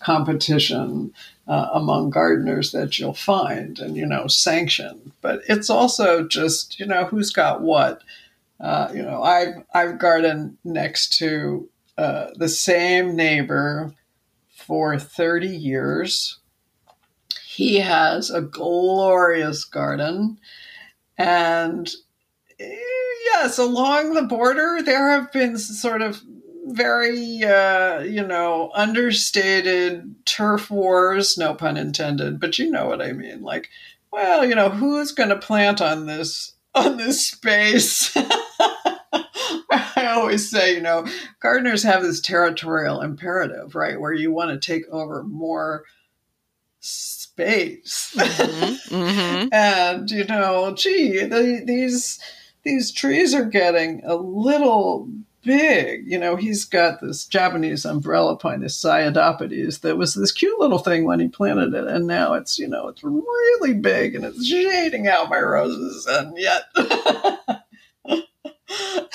[0.00, 1.12] competition
[1.46, 5.12] uh, among gardeners that you'll find and, you know, sanctioned.
[5.20, 8.02] But it's also just, you know, who's got what.
[8.60, 13.94] Uh, you know, I've, I've gardened next to uh, the same neighbor
[14.50, 16.38] for 30 years.
[17.46, 20.38] He has a glorious garden.
[21.18, 21.92] And
[22.58, 22.76] eh,
[23.24, 26.22] yes, along the border, there have been sort of
[26.66, 33.12] very, uh, you know, understated turf wars, no pun intended, but you know what I
[33.12, 33.42] mean.
[33.42, 33.68] Like,
[34.12, 38.16] well, you know, who's going to plant on this on this space?
[39.70, 41.06] I always say, you know,
[41.40, 45.84] gardeners have this territorial imperative, right, where you want to take over more
[47.38, 49.48] space, mm-hmm, mm-hmm.
[49.52, 52.18] and you know, gee, the, these
[52.64, 55.08] these trees are getting a little
[55.44, 56.04] big.
[56.04, 60.78] You know, he's got this Japanese umbrella pine, this Sciadopitys, that was this cute little
[60.78, 64.44] thing when he planted it, and now it's you know it's really big and it's
[64.44, 66.64] shading out my roses, and yet.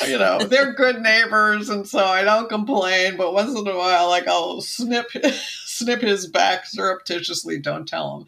[0.07, 3.17] you know, they're good neighbors, and so I don't complain.
[3.17, 5.07] But once in a while, like I'll snip
[5.73, 7.59] snip his back surreptitiously.
[7.59, 8.25] Don't tell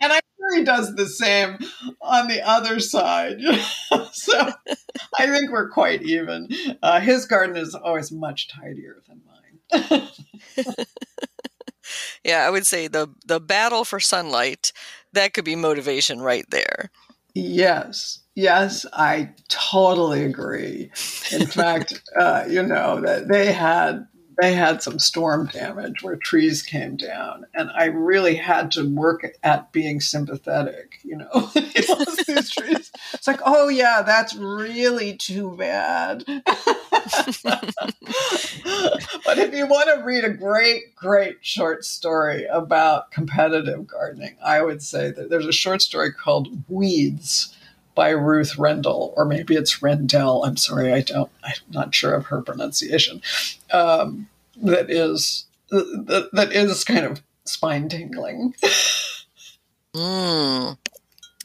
[0.00, 1.58] and I'm sure he does the same
[2.00, 3.40] on the other side.
[4.12, 4.52] so
[5.18, 6.48] I think we're quite even.
[6.82, 10.08] Uh, his garden is always much tidier than mine.
[12.24, 14.72] yeah, I would say the the battle for sunlight
[15.12, 16.90] that could be motivation right there.
[17.34, 20.90] Yes, yes, I totally agree.
[21.32, 24.06] In fact, uh, you know that they had
[24.40, 29.26] they had some storm damage where trees came down, and I really had to work
[29.42, 30.98] at being sympathetic.
[31.02, 32.90] You know, these trees.
[33.14, 36.24] It's like, oh yeah, that's really too bad.
[36.26, 36.44] but
[39.38, 44.82] if you want to read a great, great short story about competitive gardening, I would
[44.82, 47.56] say that there's a short story called Weeds
[47.94, 50.44] by Ruth Rendell, or maybe it's Rendell.
[50.44, 51.30] I'm sorry, I don't.
[51.44, 53.22] I'm not sure of her pronunciation.
[53.70, 54.28] Um,
[54.62, 58.54] that is that, that is kind of spine tingling.
[59.94, 60.76] mm.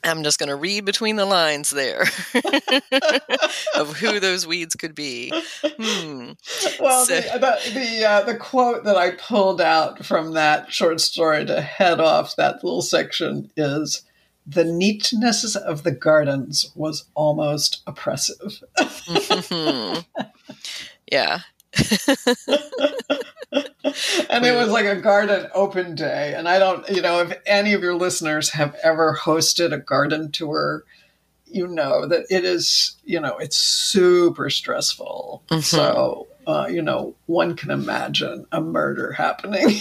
[0.03, 2.01] I'm just going to read between the lines there
[3.75, 5.33] of who those weeds could be.
[5.63, 6.31] Hmm.
[6.79, 7.19] Well, so.
[7.19, 11.61] the the the, uh, the, quote that I pulled out from that short story to
[11.61, 14.03] head off that little section is,
[14.47, 19.99] "The neatness of the gardens was almost oppressive." mm-hmm.
[21.11, 21.41] Yeah,
[24.29, 26.33] and it was like a garden open day.
[26.35, 30.31] And I don't, you know, if any of your listeners have ever hosted a garden
[30.31, 30.83] tour,
[31.45, 35.43] you know that it is, you know, it's super stressful.
[35.49, 35.61] Mm-hmm.
[35.61, 39.69] So, uh, you know, one can imagine a murder happening.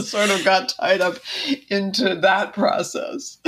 [0.00, 1.16] sort of got tied up
[1.68, 3.38] into that process.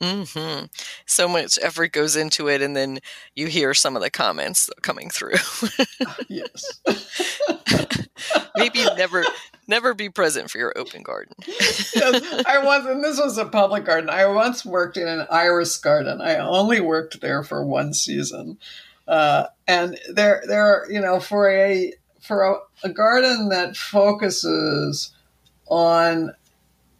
[0.00, 0.66] Mm-hmm.
[1.06, 2.98] So much effort goes into it, and then
[3.34, 5.34] you hear some of the comments coming through.
[6.28, 6.80] yes.
[8.56, 9.24] Maybe never,
[9.66, 11.34] never be present for your open garden.
[11.46, 11.96] yes,
[12.46, 14.10] I was, and this was a public garden.
[14.10, 16.20] I once worked in an iris garden.
[16.20, 18.58] I only worked there for one season,
[19.06, 25.12] uh, and there, there, are, you know, for a for a, a garden that focuses
[25.66, 26.32] on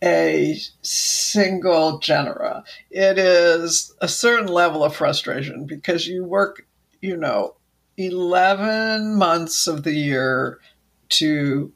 [0.02, 2.62] a single genera.
[2.90, 6.66] It is a certain level of frustration because you work,
[7.00, 7.57] you know,
[7.96, 10.61] 11 months of the year
[11.11, 11.72] to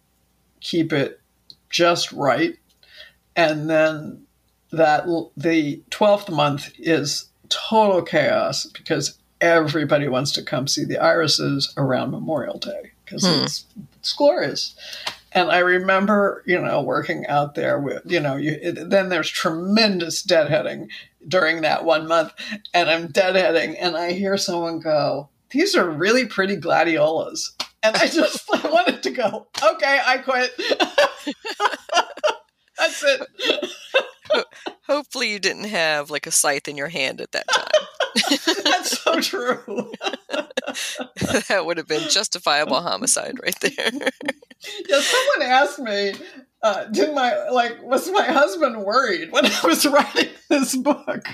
[0.60, 1.20] keep it
[1.70, 2.56] just right.
[3.34, 4.26] And then
[4.72, 5.06] that
[5.36, 12.10] the 12th month is total chaos because everybody wants to come see the irises around
[12.10, 13.44] Memorial Day because hmm.
[13.44, 13.64] it's,
[13.98, 14.74] it's glorious.
[15.32, 19.28] And I remember, you know, working out there with, you know, you, it, then there's
[19.28, 20.88] tremendous deadheading
[21.26, 22.32] during that one month.
[22.72, 27.52] And I'm deadheading and I hear someone go, these are really pretty gladiolas.
[27.82, 30.52] And I just I wanted to go, okay, I quit.
[32.78, 33.20] That's it.
[34.88, 38.64] Hopefully, you didn't have like a scythe in your hand at that time.
[38.64, 39.92] That's so true.
[41.48, 43.90] that would have been justifiable homicide right there.
[44.88, 46.14] yeah, someone asked me,
[46.62, 51.24] uh, did my like was my husband worried when I was writing this book?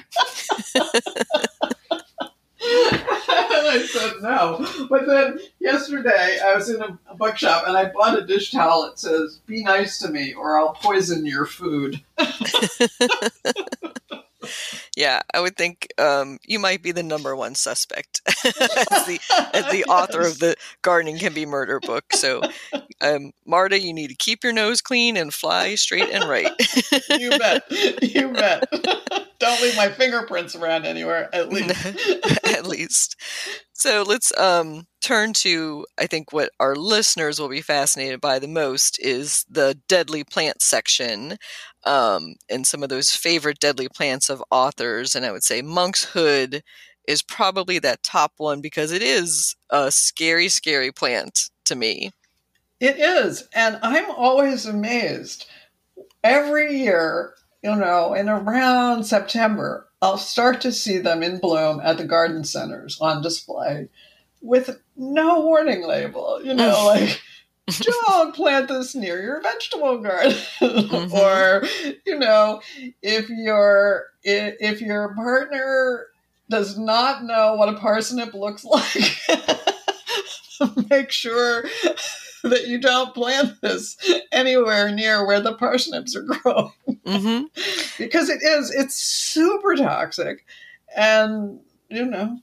[2.64, 3.02] And
[3.68, 4.66] I said no.
[4.88, 8.86] But then yesterday I was in a, a bookshop and I bought a dish towel
[8.86, 12.02] that says, Be nice to me or I'll poison your food.
[14.96, 19.20] yeah, I would think um, you might be the number one suspect as, the,
[19.52, 22.04] as the author of the Gardening Can Be Murder book.
[22.12, 22.42] So,
[23.00, 26.50] um, Marta, you need to keep your nose clean and fly straight and right.
[27.10, 27.64] you bet.
[28.02, 28.68] You bet.
[29.38, 31.86] Don't leave my fingerprints around anywhere, at least.
[32.46, 33.16] at least.
[33.76, 38.48] So let's um, turn to, I think, what our listeners will be fascinated by the
[38.48, 41.36] most is the deadly plant section
[41.84, 45.16] um, and some of those favorite deadly plants of authors.
[45.16, 46.62] And I would say monkshood
[47.08, 52.12] is probably that top one because it is a scary, scary plant to me.
[52.78, 53.48] It is.
[53.54, 55.46] And I'm always amazed.
[56.22, 61.96] Every year, you know, in around September, I'll start to see them in bloom at
[61.96, 63.88] the garden centers on display
[64.42, 67.22] with no warning label, you know, like
[67.80, 71.14] don't plant this near your vegetable garden mm-hmm.
[71.14, 71.64] or
[72.04, 72.60] you know
[73.00, 76.08] if your if your partner
[76.50, 79.16] does not know what a parsnip looks like
[80.90, 81.64] make sure
[82.50, 83.96] that you don't plant this
[84.30, 87.44] anywhere near where the parsnips are growing mm-hmm.
[87.98, 90.44] because it is it's super toxic
[90.94, 92.38] and you know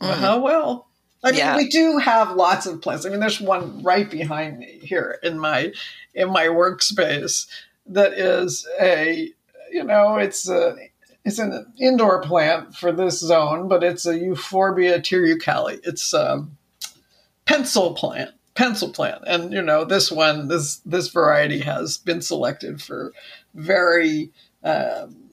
[0.00, 0.14] mm.
[0.14, 0.88] how well
[1.24, 1.56] I mean, yeah.
[1.56, 3.04] we do have lots of plants.
[3.04, 5.72] I mean, there's one right behind me here in my
[6.14, 7.48] in my workspace
[7.86, 9.32] that is a
[9.72, 10.76] you know it's a
[11.24, 15.80] it's an indoor plant for this zone, but it's a Euphorbia tirucalli.
[15.82, 16.46] It's a
[17.46, 22.82] pencil plant, pencil plant, and you know this one, this this variety has been selected
[22.82, 23.12] for
[23.54, 24.32] very
[24.64, 25.30] um,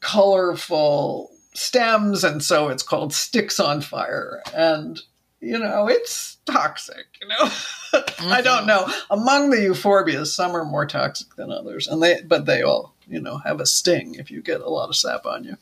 [0.00, 4.42] colorful stems, and so it's called sticks on fire.
[4.54, 4.98] And
[5.40, 7.36] you know, it's toxic, you know.
[7.36, 8.32] mm-hmm.
[8.32, 8.90] I don't know.
[9.10, 13.20] Among the euphorbias, some are more toxic than others, and they but they all, you
[13.20, 15.56] know, have a sting if you get a lot of sap on you.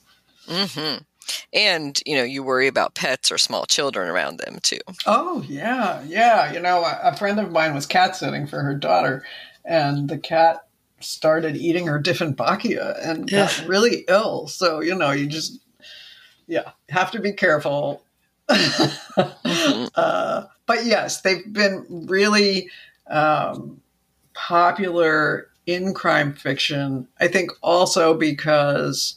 [0.46, 1.02] Mm-hmm.
[1.52, 4.80] And you know, you worry about pets or small children around them too.
[5.06, 6.52] Oh yeah, yeah.
[6.52, 9.24] You know, a, a friend of mine was cat sitting for her daughter,
[9.64, 10.66] and the cat
[11.00, 14.46] started eating her Dieffenbachia and got really ill.
[14.48, 15.60] So you know, you just
[16.46, 18.02] yeah have to be careful
[18.48, 19.84] mm-hmm.
[19.94, 22.70] uh, but yes, they've been really
[23.08, 23.80] um,
[24.34, 27.08] popular in crime fiction.
[27.20, 29.16] I think also because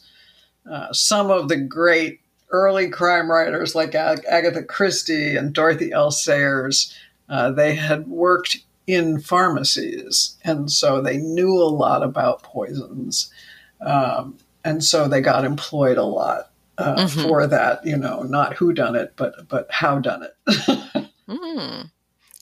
[0.70, 6.10] uh, some of the great early crime writers like Ag- Agatha Christie and Dorothy L.
[6.10, 6.94] Sayers,
[7.28, 13.32] uh, they had worked in pharmacies, and so they knew a lot about poisons.
[13.80, 17.22] Um, and so they got employed a lot uh, mm-hmm.
[17.22, 17.84] for that.
[17.84, 21.08] You know, not who done it, but but how done it.
[21.28, 21.90] mm,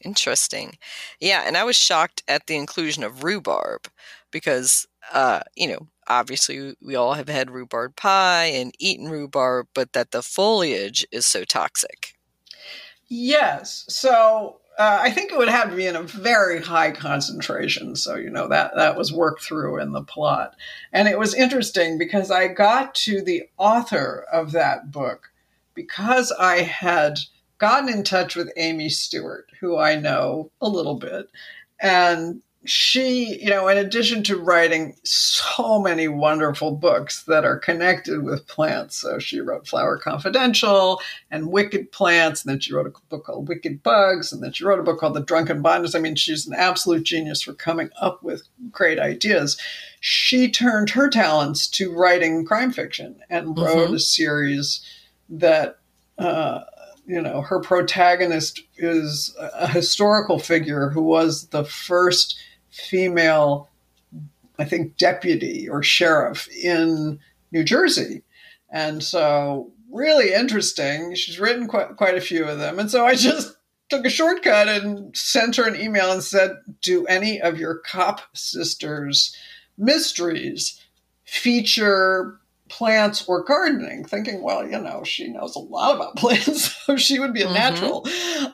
[0.04, 0.78] interesting.
[1.20, 3.88] Yeah, and I was shocked at the inclusion of rhubarb
[4.30, 9.92] because uh, you know obviously we all have had rhubarb pie and eaten rhubarb, but
[9.92, 12.14] that the foliage is so toxic.
[13.08, 13.84] Yes.
[13.88, 17.94] So uh, I think it would have to be in a very high concentration.
[17.94, 20.56] So, you know, that, that was worked through in the plot.
[20.92, 25.30] And it was interesting because I got to the author of that book
[25.74, 27.18] because I had
[27.58, 31.28] gotten in touch with Amy Stewart, who I know a little bit.
[31.80, 38.22] And she, you know, in addition to writing so many wonderful books that are connected
[38.22, 41.00] with plants, so she wrote Flower Confidential
[41.30, 44.64] and Wicked Plants, and then she wrote a book called Wicked Bugs, and then she
[44.64, 45.94] wrote a book called The Drunken Botanist.
[45.94, 49.58] I mean, she's an absolute genius for coming up with great ideas.
[50.00, 53.94] She turned her talents to writing crime fiction and wrote mm-hmm.
[53.94, 54.80] a series
[55.28, 55.78] that
[56.16, 56.60] uh,
[57.06, 62.38] you know, her protagonist is a historical figure who was the first
[62.74, 63.70] female,
[64.58, 67.20] I think, deputy or sheriff in
[67.52, 68.22] New Jersey.
[68.70, 71.14] And so, really interesting.
[71.14, 72.78] She's written quite, quite a few of them.
[72.78, 73.56] And so I just
[73.88, 78.20] took a shortcut and sent her an email and said, Do any of your cop
[78.34, 79.36] sisters'
[79.78, 80.80] mysteries
[81.24, 86.96] feature plants or gardening, thinking, well, you know, she knows a lot about plants, so
[86.96, 87.54] she would be a mm-hmm.
[87.54, 88.06] natural.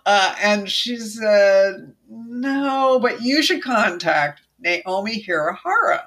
[0.05, 1.95] Uh, and she said,
[2.41, 6.03] no, but you should contact Naomi Hirahara.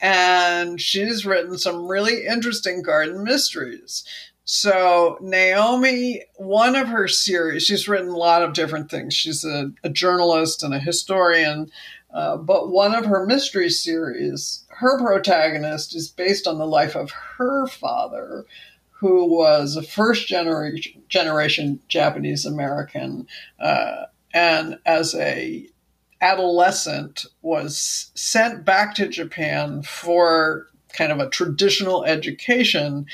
[0.00, 4.04] And she's written some really interesting garden mysteries.
[4.44, 9.14] So, Naomi, one of her series, she's written a lot of different things.
[9.14, 11.70] She's a, a journalist and a historian,
[12.12, 17.10] uh, but one of her mystery series, her protagonist is based on the life of
[17.10, 18.44] her father,
[18.90, 23.26] who was a first generation, generation Japanese American,
[23.58, 24.04] uh,
[24.34, 25.66] and as a
[26.20, 33.06] adolescent was sent back to Japan for kind of a traditional education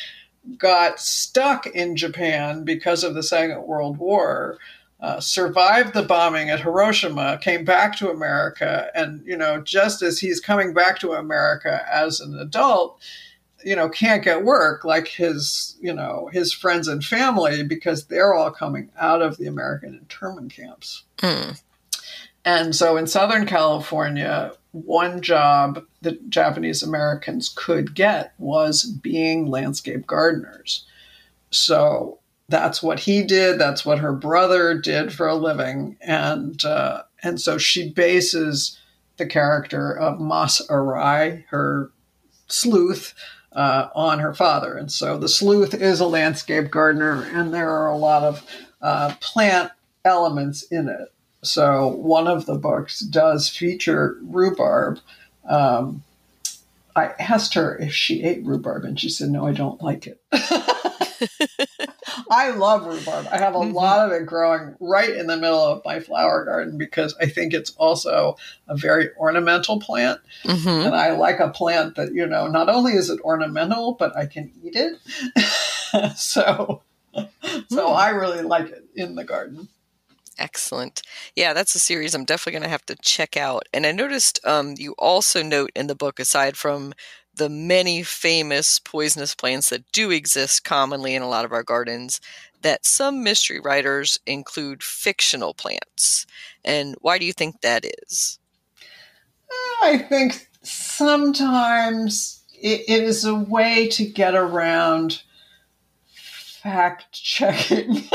[0.56, 4.58] got stuck in Japan because of the Second World War.
[5.00, 10.18] Uh, survived the bombing at Hiroshima, came back to America, and you know, just as
[10.18, 13.00] he's coming back to America as an adult,
[13.64, 18.34] you know, can't get work like his, you know, his friends and family because they're
[18.34, 21.04] all coming out of the American internment camps.
[21.18, 21.60] Mm.
[22.44, 30.06] And so in Southern California, one job that Japanese Americans could get was being landscape
[30.06, 30.86] gardeners.
[31.50, 33.58] So that's what he did.
[33.58, 38.78] That's what her brother did for a living, and uh, and so she bases
[39.16, 41.90] the character of Mas Arai, her
[42.48, 43.14] sleuth,
[43.52, 44.76] uh, on her father.
[44.76, 48.46] And so the sleuth is a landscape gardener, and there are a lot of
[48.80, 49.72] uh, plant
[50.04, 51.12] elements in it.
[51.42, 54.98] So one of the books does feature rhubarb.
[55.48, 56.02] Um,
[56.94, 60.20] I asked her if she ate rhubarb, and she said, "No, I don't like it."
[62.30, 63.26] I love rhubarb.
[63.30, 63.74] I have a mm-hmm.
[63.74, 67.52] lot of it growing right in the middle of my flower garden because I think
[67.54, 68.36] it's also
[68.68, 70.20] a very ornamental plant.
[70.44, 70.86] Mm-hmm.
[70.86, 74.26] And I like a plant that, you know, not only is it ornamental, but I
[74.26, 76.16] can eat it.
[76.16, 76.82] so
[77.68, 77.96] so mm.
[77.96, 79.68] I really like it in the garden.
[80.38, 81.02] Excellent.
[81.36, 83.68] Yeah, that's a series I'm definitely going to have to check out.
[83.74, 86.94] And I noticed um, you also note in the book, aside from
[87.34, 92.20] the many famous poisonous plants that do exist commonly in a lot of our gardens
[92.62, 96.26] that some mystery writers include fictional plants.
[96.64, 98.38] And why do you think that is?
[99.50, 105.22] Uh, I think sometimes it, it is a way to get around
[106.62, 107.94] fact checking.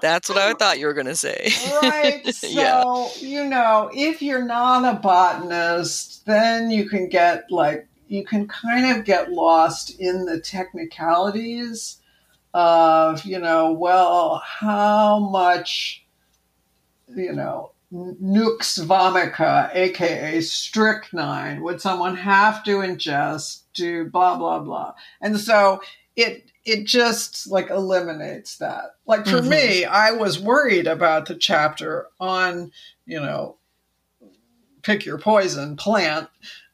[0.00, 1.50] That's what I thought you were going to say.
[1.82, 2.22] right.
[2.32, 3.08] So, yeah.
[3.18, 8.96] you know, if you're not a botanist, then you can get like, you can kind
[8.96, 11.98] of get lost in the technicalities
[12.54, 16.04] of, you know, well, how much,
[17.08, 24.94] you know, nux vomica, aka strychnine, would someone have to ingest to blah, blah, blah.
[25.20, 25.80] And so
[26.16, 28.96] it it just like eliminates that.
[29.06, 29.48] Like for mm-hmm.
[29.48, 32.72] me, I was worried about the chapter on,
[33.06, 33.56] you know,
[34.82, 36.28] pick your poison plant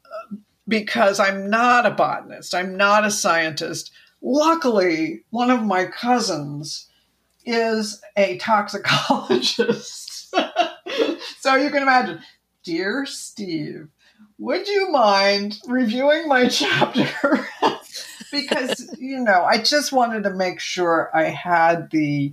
[0.05, 3.93] uh, because I'm not a botanist, I'm not a scientist.
[4.23, 6.89] Luckily, one of my cousins
[7.45, 10.35] is a toxicologist.
[11.39, 12.21] so you can imagine,
[12.65, 13.89] dear Steve,
[14.39, 17.47] would you mind reviewing my chapter
[18.31, 22.33] because you know I just wanted to make sure I had the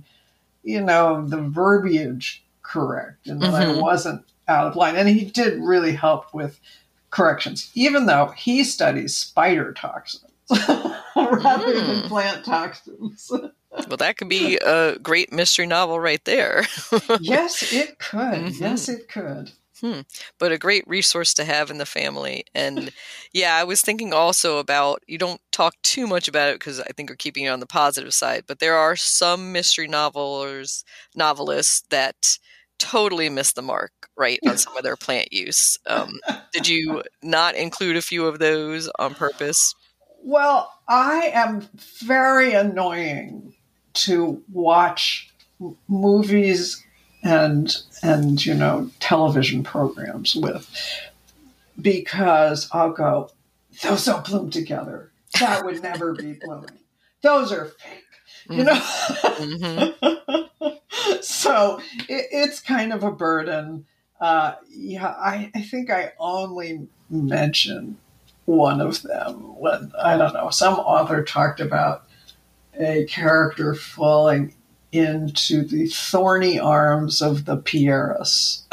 [0.62, 3.78] you know the verbiage correct and that mm-hmm.
[3.78, 4.96] I wasn't out of line.
[4.96, 6.60] And he did really help with
[7.10, 11.86] corrections, even though he studies spider toxins rather mm.
[11.86, 13.30] than plant toxins.
[13.30, 16.64] well, that could be a great mystery novel right there.
[17.20, 18.18] yes, it could.
[18.20, 18.62] Mm-hmm.
[18.62, 19.52] Yes, it could.
[19.80, 20.00] Hmm.
[20.38, 22.44] But a great resource to have in the family.
[22.54, 22.92] And
[23.32, 26.90] yeah, I was thinking also about you don't talk too much about it because I
[26.96, 31.82] think we're keeping it on the positive side, but there are some mystery novelers, novelists
[31.90, 32.38] that
[32.78, 35.78] totally miss the mark, right, on some of their plant use.
[35.86, 36.20] Um,
[36.52, 39.74] did you not include a few of those on purpose?
[40.22, 43.54] Well, I am very annoying
[43.94, 45.30] to watch
[45.88, 46.83] movies
[47.24, 50.70] and and you know television programs with
[51.80, 53.30] because I'll go
[53.82, 55.10] those don't bloom together.
[55.40, 56.78] That would never be blooming.
[57.22, 58.04] Those are fake,
[58.48, 58.74] you know.
[58.74, 60.68] Mm-hmm.
[61.22, 63.86] so it, it's kind of a burden.
[64.20, 67.98] Uh, yeah, I, I think I only mention
[68.44, 72.04] one of them when I don't know some author talked about
[72.78, 74.54] a character falling
[74.94, 78.62] into the thorny arms of the Pieris.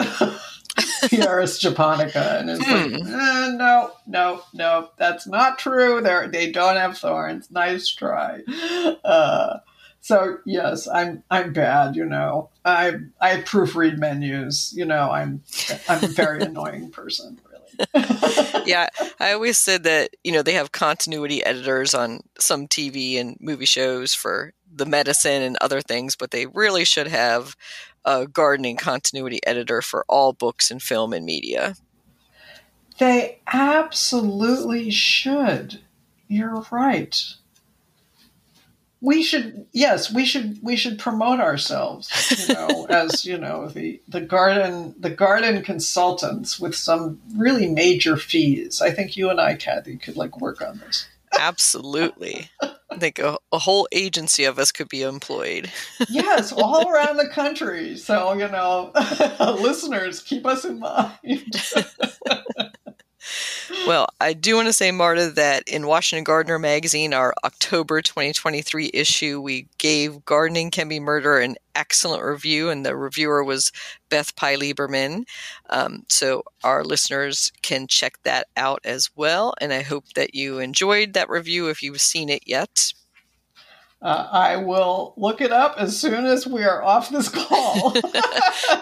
[1.09, 2.38] Pieris japonica.
[2.39, 2.72] And it's hmm.
[2.72, 6.01] like, eh, no, no, no, that's not true.
[6.01, 7.49] They're, they don't have thorns.
[7.51, 8.41] Nice try.
[9.03, 9.57] Uh,
[10.01, 11.95] so yes, I'm I'm bad.
[11.95, 14.74] You know, I I proofread menus.
[14.76, 15.43] You know, I'm
[15.88, 17.39] I'm a very annoying person.
[17.45, 18.63] Really.
[18.65, 18.88] yeah,
[19.19, 23.65] I always said that you know they have continuity editors on some TV and movie
[23.65, 27.55] shows for the medicine and other things, but they really should have
[28.05, 31.76] a gardening continuity editor for all books and film and media.
[32.97, 35.82] They absolutely should.
[36.28, 37.22] You're right.
[39.01, 43.99] we should yes we should we should promote ourselves you know as you know the
[44.07, 49.55] the garden the garden consultants with some really major fees i think you and i
[49.55, 51.07] kathy could like work on this
[51.40, 52.50] absolutely.
[52.62, 55.72] I think a, a whole agency of us could be employed.
[56.10, 57.98] Yes all around the country.
[57.98, 58.92] So you know
[59.60, 61.62] listeners keep us in mind
[63.88, 68.91] well, I do want to say, Marta, that in Washington Gardener magazine, our October 2023
[68.93, 73.72] issue, we gave Gardening Can Be Murder an excellent review, and the reviewer was
[74.09, 75.24] Beth Pye Lieberman.
[75.69, 79.53] Um, so our listeners can check that out as well.
[79.61, 82.93] And I hope that you enjoyed that review if you've seen it yet.
[84.02, 87.93] Uh, I will look it up as soon as we are off this call.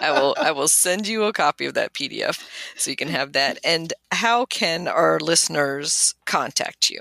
[0.00, 0.34] I will.
[0.38, 2.42] I will send you a copy of that PDF
[2.76, 3.58] so you can have that.
[3.62, 7.00] And how can our listeners contact you?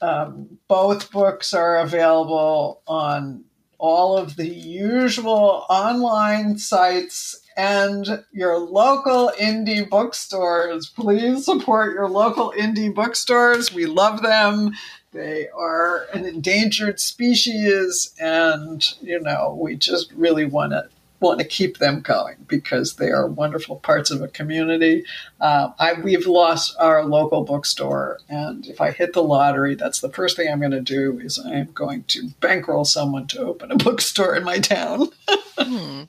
[0.01, 3.44] um, both books are available on
[3.78, 10.88] all of the usual online sites and your local indie bookstores.
[10.88, 13.72] Please support your local indie bookstores.
[13.72, 14.72] We love them.
[15.12, 20.88] They are an endangered species, and you know, we just really want to
[21.20, 25.04] want to keep them going because they are wonderful parts of a community.
[25.40, 30.10] Uh, I, we've lost our local bookstore, and if I hit the lottery, that's the
[30.10, 33.72] first thing I'm going to do is I am going to bankroll someone to open
[33.72, 35.08] a bookstore in my town.
[35.58, 36.04] hmm.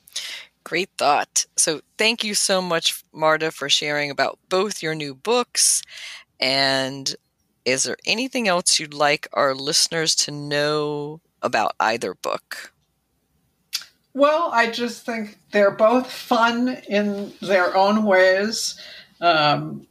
[0.62, 1.46] Great thought.
[1.56, 5.82] So, thank you so much, Marta, for sharing about both your new books.
[6.38, 7.14] And
[7.64, 12.72] is there anything else you'd like our listeners to know about either book?
[14.12, 18.78] Well, I just think they're both fun in their own ways.
[19.20, 19.86] Um,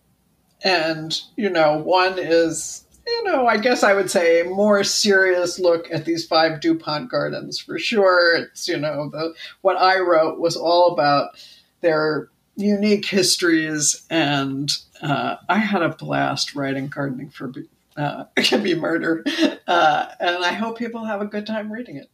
[0.64, 5.58] and, you know, one is, you know, I guess I would say a more serious
[5.58, 8.36] look at these five DuPont gardens for sure.
[8.36, 11.30] It's, you know, the, what I wrote was all about
[11.82, 14.06] their unique histories.
[14.10, 14.70] And
[15.02, 17.54] uh, I had a blast writing Gardening for
[17.96, 19.24] uh, Can Be Murder.
[19.66, 22.10] Uh, and I hope people have a good time reading it.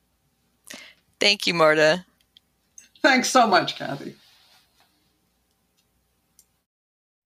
[1.20, 2.06] Thank you, Marta.
[3.02, 4.16] Thanks so much, Kathy.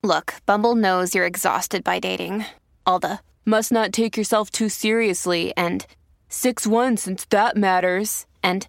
[0.04, 2.46] Look, Bumble knows you're exhausted by dating.
[2.86, 5.86] All the must not take yourself too seriously and
[6.30, 8.26] 6 1 since that matters.
[8.44, 8.68] And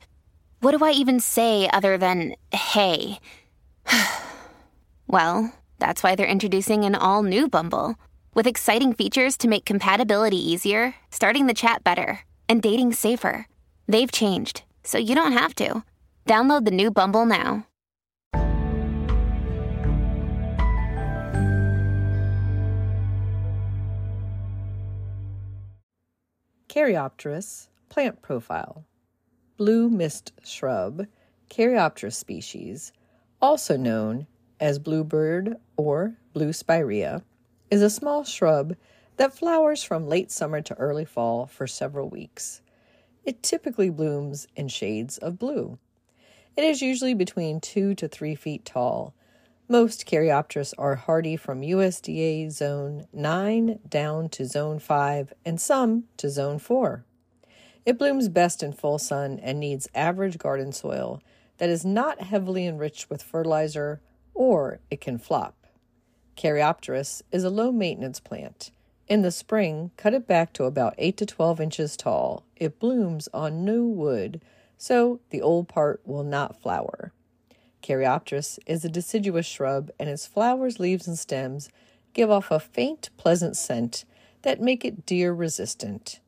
[0.60, 3.18] what do I even say other than hey?
[5.06, 7.96] well, that's why they're introducing an all new Bumble
[8.34, 13.46] with exciting features to make compatibility easier, starting the chat better, and dating safer.
[13.86, 15.84] They've changed so you don't have to.
[16.26, 17.66] Download the new Bumble now.
[26.68, 28.84] Caryopteris plant profile.
[29.56, 31.06] Blue mist shrub,
[31.50, 32.92] Caryopteris species,
[33.42, 34.28] also known
[34.60, 37.24] as bluebird or blue spirea,
[37.70, 38.76] is a small shrub
[39.16, 42.62] that flowers from late summer to early fall for several weeks.
[43.24, 45.78] It typically blooms in shades of blue.
[46.56, 49.14] It is usually between two to three feet tall.
[49.68, 56.28] Most Caryopteris are hardy from USDA Zone 9 down to Zone 5 and some to
[56.28, 57.04] Zone 4.
[57.86, 61.22] It blooms best in full sun and needs average garden soil
[61.58, 64.00] that is not heavily enriched with fertilizer
[64.34, 65.66] or it can flop.
[66.36, 68.70] Caryopteris is a low maintenance plant.
[69.10, 72.44] In the spring, cut it back to about 8 to 12 inches tall.
[72.54, 74.40] It blooms on new wood,
[74.78, 77.12] so the old part will not flower.
[77.82, 81.70] Caryopteris is a deciduous shrub, and its flowers, leaves, and stems
[82.12, 84.04] give off a faint, pleasant scent
[84.42, 86.20] that make it deer resistant.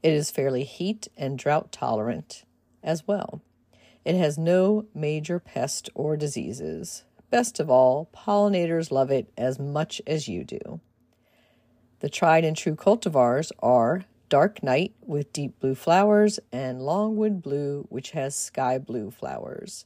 [0.00, 2.44] It is fairly heat and drought tolerant
[2.80, 3.42] as well.
[4.04, 7.02] It has no major pests or diseases.
[7.28, 10.80] Best of all, pollinators love it as much as you do.
[12.00, 17.86] The tried and true cultivars are Dark Knight with deep blue flowers and Longwood Blue,
[17.90, 19.84] which has sky blue flowers.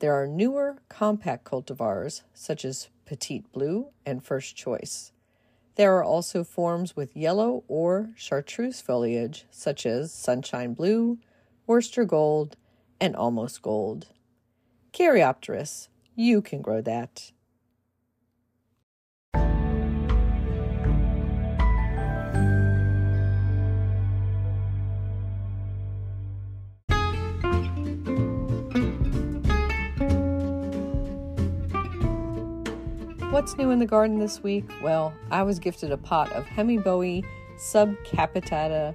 [0.00, 5.12] There are newer compact cultivars such as Petite Blue and First Choice.
[5.76, 11.18] There are also forms with yellow or chartreuse foliage, such as sunshine blue,
[11.66, 12.56] Worcester gold,
[13.00, 14.08] and almost gold.
[14.92, 17.30] Caryopteris, you can grow that.
[33.36, 34.64] What's new in the garden this week?
[34.82, 37.22] Well, I was gifted a pot of Hemiboea
[37.58, 38.94] subcapitata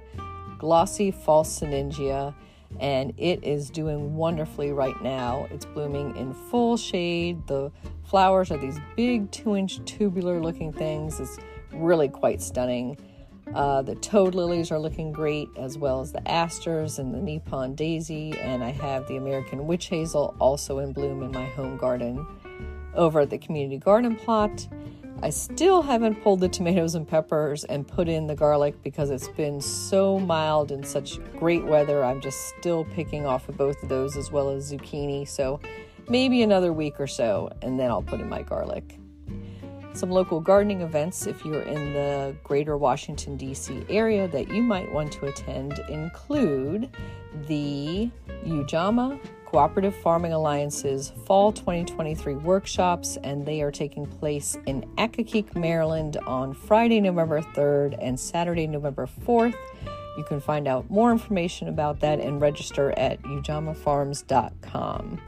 [0.58, 2.34] glossy falciningia,
[2.80, 5.46] and it is doing wonderfully right now.
[5.52, 7.46] It's blooming in full shade.
[7.46, 7.70] The
[8.02, 11.20] flowers are these big two inch tubular looking things.
[11.20, 11.38] It's
[11.72, 12.98] really quite stunning.
[13.54, 17.76] Uh, the toad lilies are looking great, as well as the asters and the Nippon
[17.76, 22.26] daisy, and I have the American witch hazel also in bloom in my home garden
[22.94, 24.66] over at the community garden plot.
[25.22, 29.28] I still haven't pulled the tomatoes and peppers and put in the garlic because it's
[29.28, 32.02] been so mild and such great weather.
[32.04, 35.28] I'm just still picking off of both of those as well as zucchini.
[35.28, 35.60] So
[36.08, 38.98] maybe another week or so, and then I'll put in my garlic.
[39.94, 43.84] Some local gardening events, if you're in the greater Washington, D.C.
[43.90, 46.88] area, that you might want to attend include
[47.46, 48.10] the
[48.44, 49.20] Ujamaa
[49.52, 56.54] Cooperative Farming Alliance's Fall 2023 workshops, and they are taking place in Accokeek, Maryland on
[56.54, 59.54] Friday, November 3rd and Saturday, November 4th.
[60.16, 65.20] You can find out more information about that and register at ujamaafarms.com.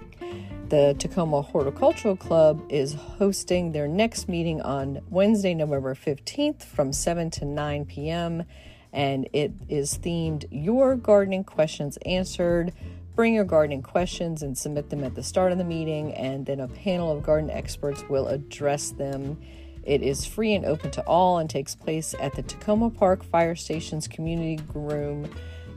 [0.70, 7.29] The Takoma Horticultural Club is hosting their next meeting on Wednesday, November 15th from 7
[7.33, 8.45] to 9 p.m.
[8.91, 12.72] And it is themed Your Gardening Questions Answered
[13.15, 16.59] Bring your gardening questions and submit them at the start of the meeting, and then
[16.59, 19.41] a panel of garden experts will address them.
[19.85, 23.55] It is free and open to all and takes place at the Takoma Park Fire
[23.55, 25.31] Station's community room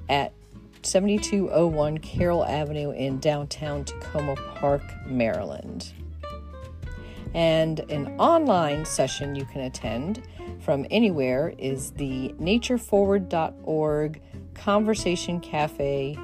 [0.09, 0.33] at
[0.81, 5.93] 7201 Carroll Avenue in downtown Takoma Park, Maryland.
[7.35, 10.23] And an online session you can attend
[10.59, 14.21] from anywhere is the natureforward.org
[14.55, 16.17] Conversation Cafe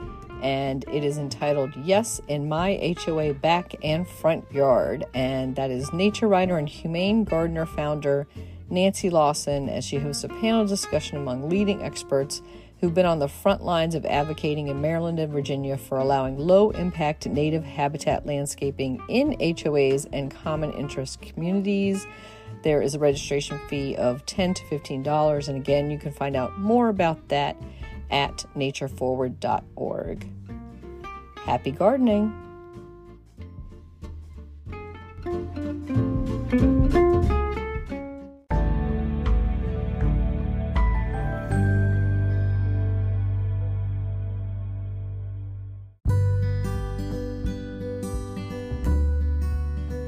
[0.44, 5.06] and it is entitled Yes in My HOA Back and Front Yard.
[5.14, 8.28] And that is nature writer and humane gardener founder
[8.70, 12.42] Nancy Lawson as she hosts a panel discussion among leading experts
[12.82, 16.72] who've been on the front lines of advocating in Maryland and Virginia for allowing low
[16.72, 22.06] impact native habitat landscaping in HOAs and common interest communities.
[22.64, 26.60] There is a registration fee of 10 to $15, and again, you can find out
[26.60, 27.56] more about that
[28.14, 30.30] at natureforward.org.
[31.40, 32.32] Happy gardening!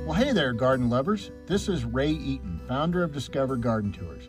[0.05, 1.31] Well, hey there, garden lovers.
[1.47, 4.27] This is Ray Eaton, founder of Discover Garden Tours.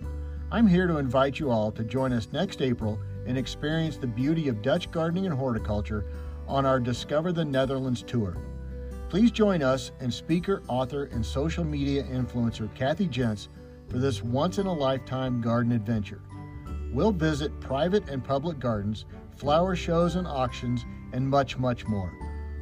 [0.50, 4.48] I'm here to invite you all to join us next April and experience the beauty
[4.48, 6.06] of Dutch gardening and horticulture
[6.48, 8.36] on our Discover the Netherlands tour.
[9.08, 13.48] Please join us and speaker, author, and social media influencer Kathy Jentz
[13.88, 16.20] for this once in a lifetime garden adventure.
[16.92, 19.04] We'll visit private and public gardens,
[19.36, 22.12] flower shows and auctions, and much, much more.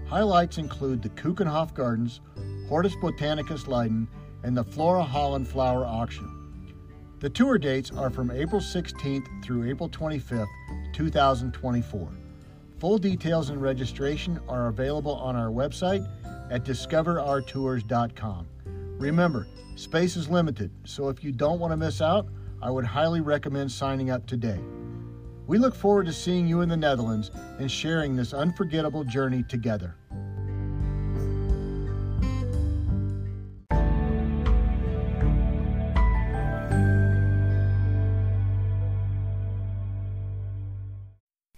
[0.06, 2.20] Highlights include the Keukenhof Gardens,
[2.68, 4.08] Hortus Botanicus Leiden,
[4.42, 6.33] and the Flora Holland Flower Auction.
[7.24, 10.46] The tour dates are from April 16th through April 25th,
[10.92, 12.08] 2024.
[12.80, 16.06] Full details and registration are available on our website
[16.50, 18.46] at discovergardentours.com.
[18.98, 22.28] Remember, space is limited, so if you don't want to miss out,
[22.60, 24.60] I would highly recommend signing up today.
[25.46, 29.96] We look forward to seeing you in the Netherlands and sharing this unforgettable journey together.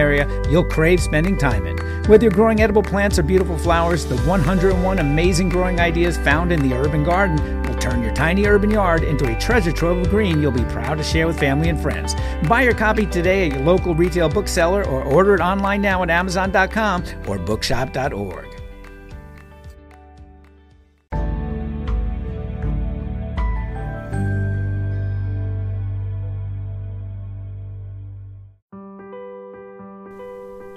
[0.00, 1.76] area you'll crave spending time in.
[2.08, 6.66] Whether you're growing edible plants or beautiful flowers, the 101 amazing growing ideas found in
[6.66, 10.40] the urban garden will turn your tiny urban yard into a treasure trove of green
[10.42, 12.14] you'll be proud to share with family and friends.
[12.48, 16.10] Buy your copy today at your local retail bookseller or order it online now at
[16.10, 18.49] Amazon.com or bookshop.org.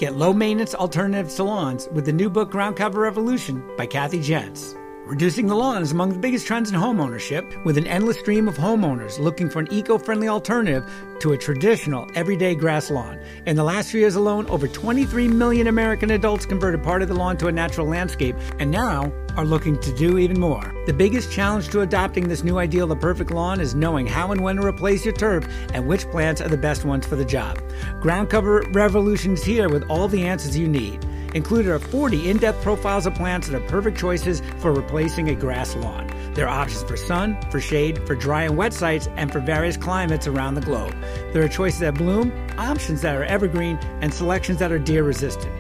[0.04, 4.76] Get low maintenance alternative lawns with the new book Ground Cover Revolution by Kathy Jentz.
[5.06, 8.56] Reducing the lawn is among the biggest trends in homeownership, with an endless stream of
[8.56, 10.90] homeowners looking for an eco friendly alternative
[11.20, 13.20] to a traditional everyday grass lawn.
[13.46, 17.16] In the last few years alone, over 23 million American adults converted part of the
[17.16, 20.74] lawn to a natural landscape, and now are looking to do even more.
[20.86, 24.32] The biggest challenge to adopting this new ideal of the perfect lawn is knowing how
[24.32, 27.26] and when to replace your turf and which plants are the best ones for the
[27.26, 27.60] job.
[28.00, 31.06] Ground Cover Revolution is here with all the answers you need.
[31.34, 35.36] Included are 40 in depth profiles of plants that are perfect choices for replacing a
[35.36, 36.08] grass lawn.
[36.36, 39.78] There are options for sun, for shade, for dry and wet sites, and for various
[39.78, 40.96] climates around the globe.
[41.32, 45.52] There are choices that bloom, options that are evergreen, and selections that are deer resistant.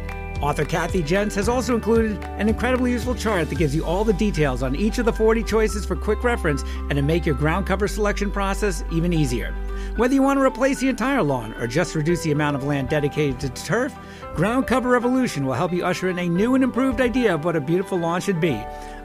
[0.44, 4.14] Author Kathy Jentz has also included an incredibly useful chart that gives you all the
[4.14, 7.66] details on each of the 40 choices for quick reference and to make your ground
[7.66, 9.56] cover selection process even easier.
[9.96, 12.90] Whether you want to replace the entire lawn or just reduce the amount of land
[12.90, 13.96] dedicated to turf,
[14.36, 17.56] Ground Cover Revolution will help you usher in a new and improved idea of what
[17.56, 18.60] a beautiful lawn should be.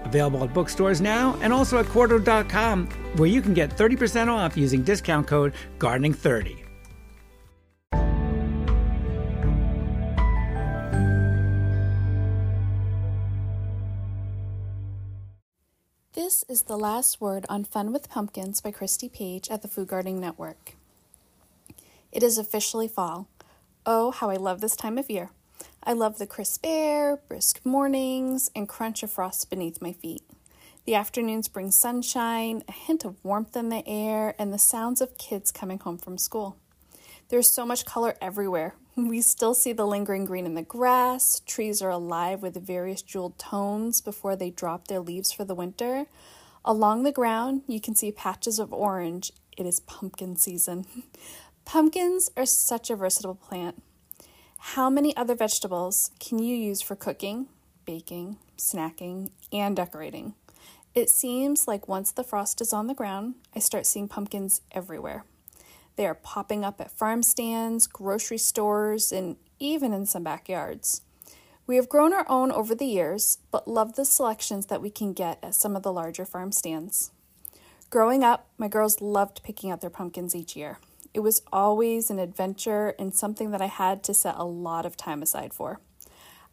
[0.05, 4.83] Available at bookstores now and also at Quarto.com, where you can get 30% off using
[4.83, 6.64] discount code GARDENING30.
[16.14, 19.89] This is the last word on Fun with Pumpkins by Christy Page at the Food
[19.89, 20.74] Gardening Network.
[22.11, 23.29] It is officially fall.
[23.91, 25.30] Oh, how I love this time of year.
[25.82, 30.20] I love the crisp air, brisk mornings, and crunch of frost beneath my feet.
[30.84, 35.16] The afternoons bring sunshine, a hint of warmth in the air, and the sounds of
[35.16, 36.59] kids coming home from school.
[37.30, 38.74] There's so much color everywhere.
[38.99, 43.39] We still see the lingering green in the grass, trees are alive with various jeweled
[43.39, 46.09] tones before they drop their leaves for the winter.
[46.62, 49.32] Along the ground, you can see patches of orange.
[49.57, 50.84] It is pumpkin season.
[51.69, 53.83] Pumpkins are such a versatile plant.
[54.57, 57.49] How many other vegetables can you use for cooking,
[57.85, 60.33] baking, snacking, and decorating?
[60.95, 65.27] It seems like once the frost is on the ground, I start seeing pumpkins everywhere.
[65.97, 71.03] They are popping up at farm stands, grocery stores, and even in some backyards.
[71.66, 75.12] We have grown our own over the years, but love the selections that we can
[75.12, 77.11] get at some of the larger farm stands.
[77.91, 80.79] Growing up, my girls loved picking out their pumpkins each year.
[81.19, 84.97] It was always an adventure and something that I had to set a lot of
[84.97, 85.81] time aside for.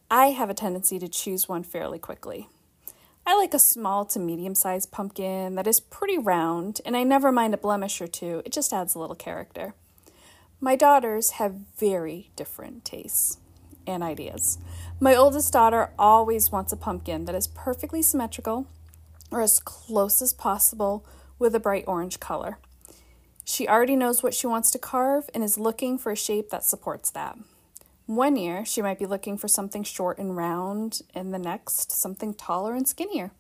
[0.10, 2.50] I have a tendency to choose one fairly quickly.
[3.28, 7.32] I like a small to medium sized pumpkin that is pretty round, and I never
[7.32, 9.76] mind a blemish or two, it just adds a little character.
[10.60, 13.38] My daughters have very different tastes
[13.86, 14.58] and ideas.
[15.00, 18.66] My oldest daughter always wants a pumpkin that is perfectly symmetrical
[19.30, 21.06] or as close as possible
[21.38, 22.58] with a bright orange color.
[23.48, 26.64] She already knows what she wants to carve and is looking for a shape that
[26.64, 27.38] supports that.
[28.08, 32.34] One year, she might be looking for something short and round, and the next, something
[32.34, 33.32] taller and skinnier.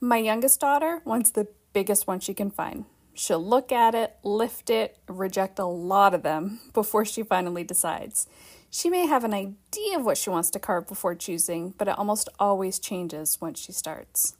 [0.00, 2.84] My youngest daughter wants the biggest one she can find.
[3.12, 8.28] She'll look at it, lift it, reject a lot of them before she finally decides.
[8.70, 11.98] She may have an idea of what she wants to carve before choosing, but it
[11.98, 14.36] almost always changes once she starts.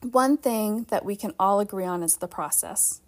[0.00, 3.01] One thing that we can all agree on is the process.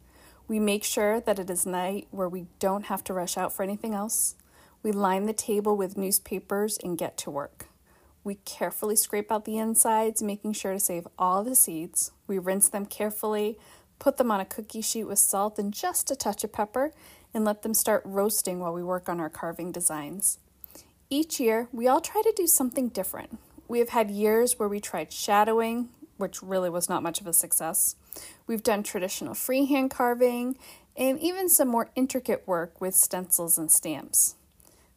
[0.47, 3.63] We make sure that it is night where we don't have to rush out for
[3.63, 4.35] anything else.
[4.83, 7.69] We line the table with newspapers and get to work.
[8.23, 12.13] We carefully scrape out the insides, making sure to save all the seeds.
[12.27, 13.59] We rinse them carefully,
[13.99, 16.93] put them on a cookie sheet with salt and just a touch of pepper,
[17.33, 20.39] and let them start roasting while we work on our carving designs.
[21.09, 23.39] Each year, we all try to do something different.
[23.67, 27.33] We have had years where we tried shadowing, which really was not much of a
[27.33, 27.97] success.
[28.47, 30.57] We've done traditional freehand carving,
[30.97, 34.37] and even some more intricate work with stencils and stamps.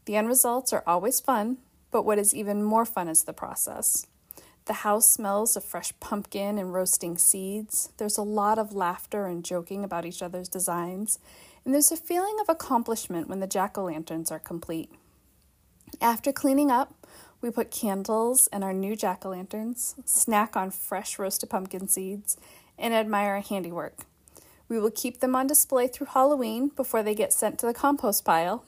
[0.05, 1.57] The end results are always fun,
[1.91, 4.05] but what is even more fun is the process.
[4.65, 7.89] The house smells of fresh pumpkin and roasting seeds.
[7.97, 11.19] There's a lot of laughter and joking about each other's designs,
[11.63, 14.91] and there's a feeling of accomplishment when the jack o' lanterns are complete.
[16.01, 17.07] After cleaning up,
[17.39, 22.35] we put candles in our new jack o' lanterns, snack on fresh roasted pumpkin seeds,
[22.77, 23.99] and admire our handiwork.
[24.69, 28.25] We will keep them on display through Halloween before they get sent to the compost
[28.25, 28.65] pile.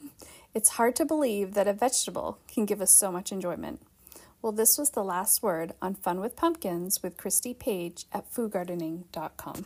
[0.53, 3.81] It's hard to believe that a vegetable can give us so much enjoyment.
[4.41, 9.65] Well, this was the last word on Fun with Pumpkins with Christy Page at foodgardening.com.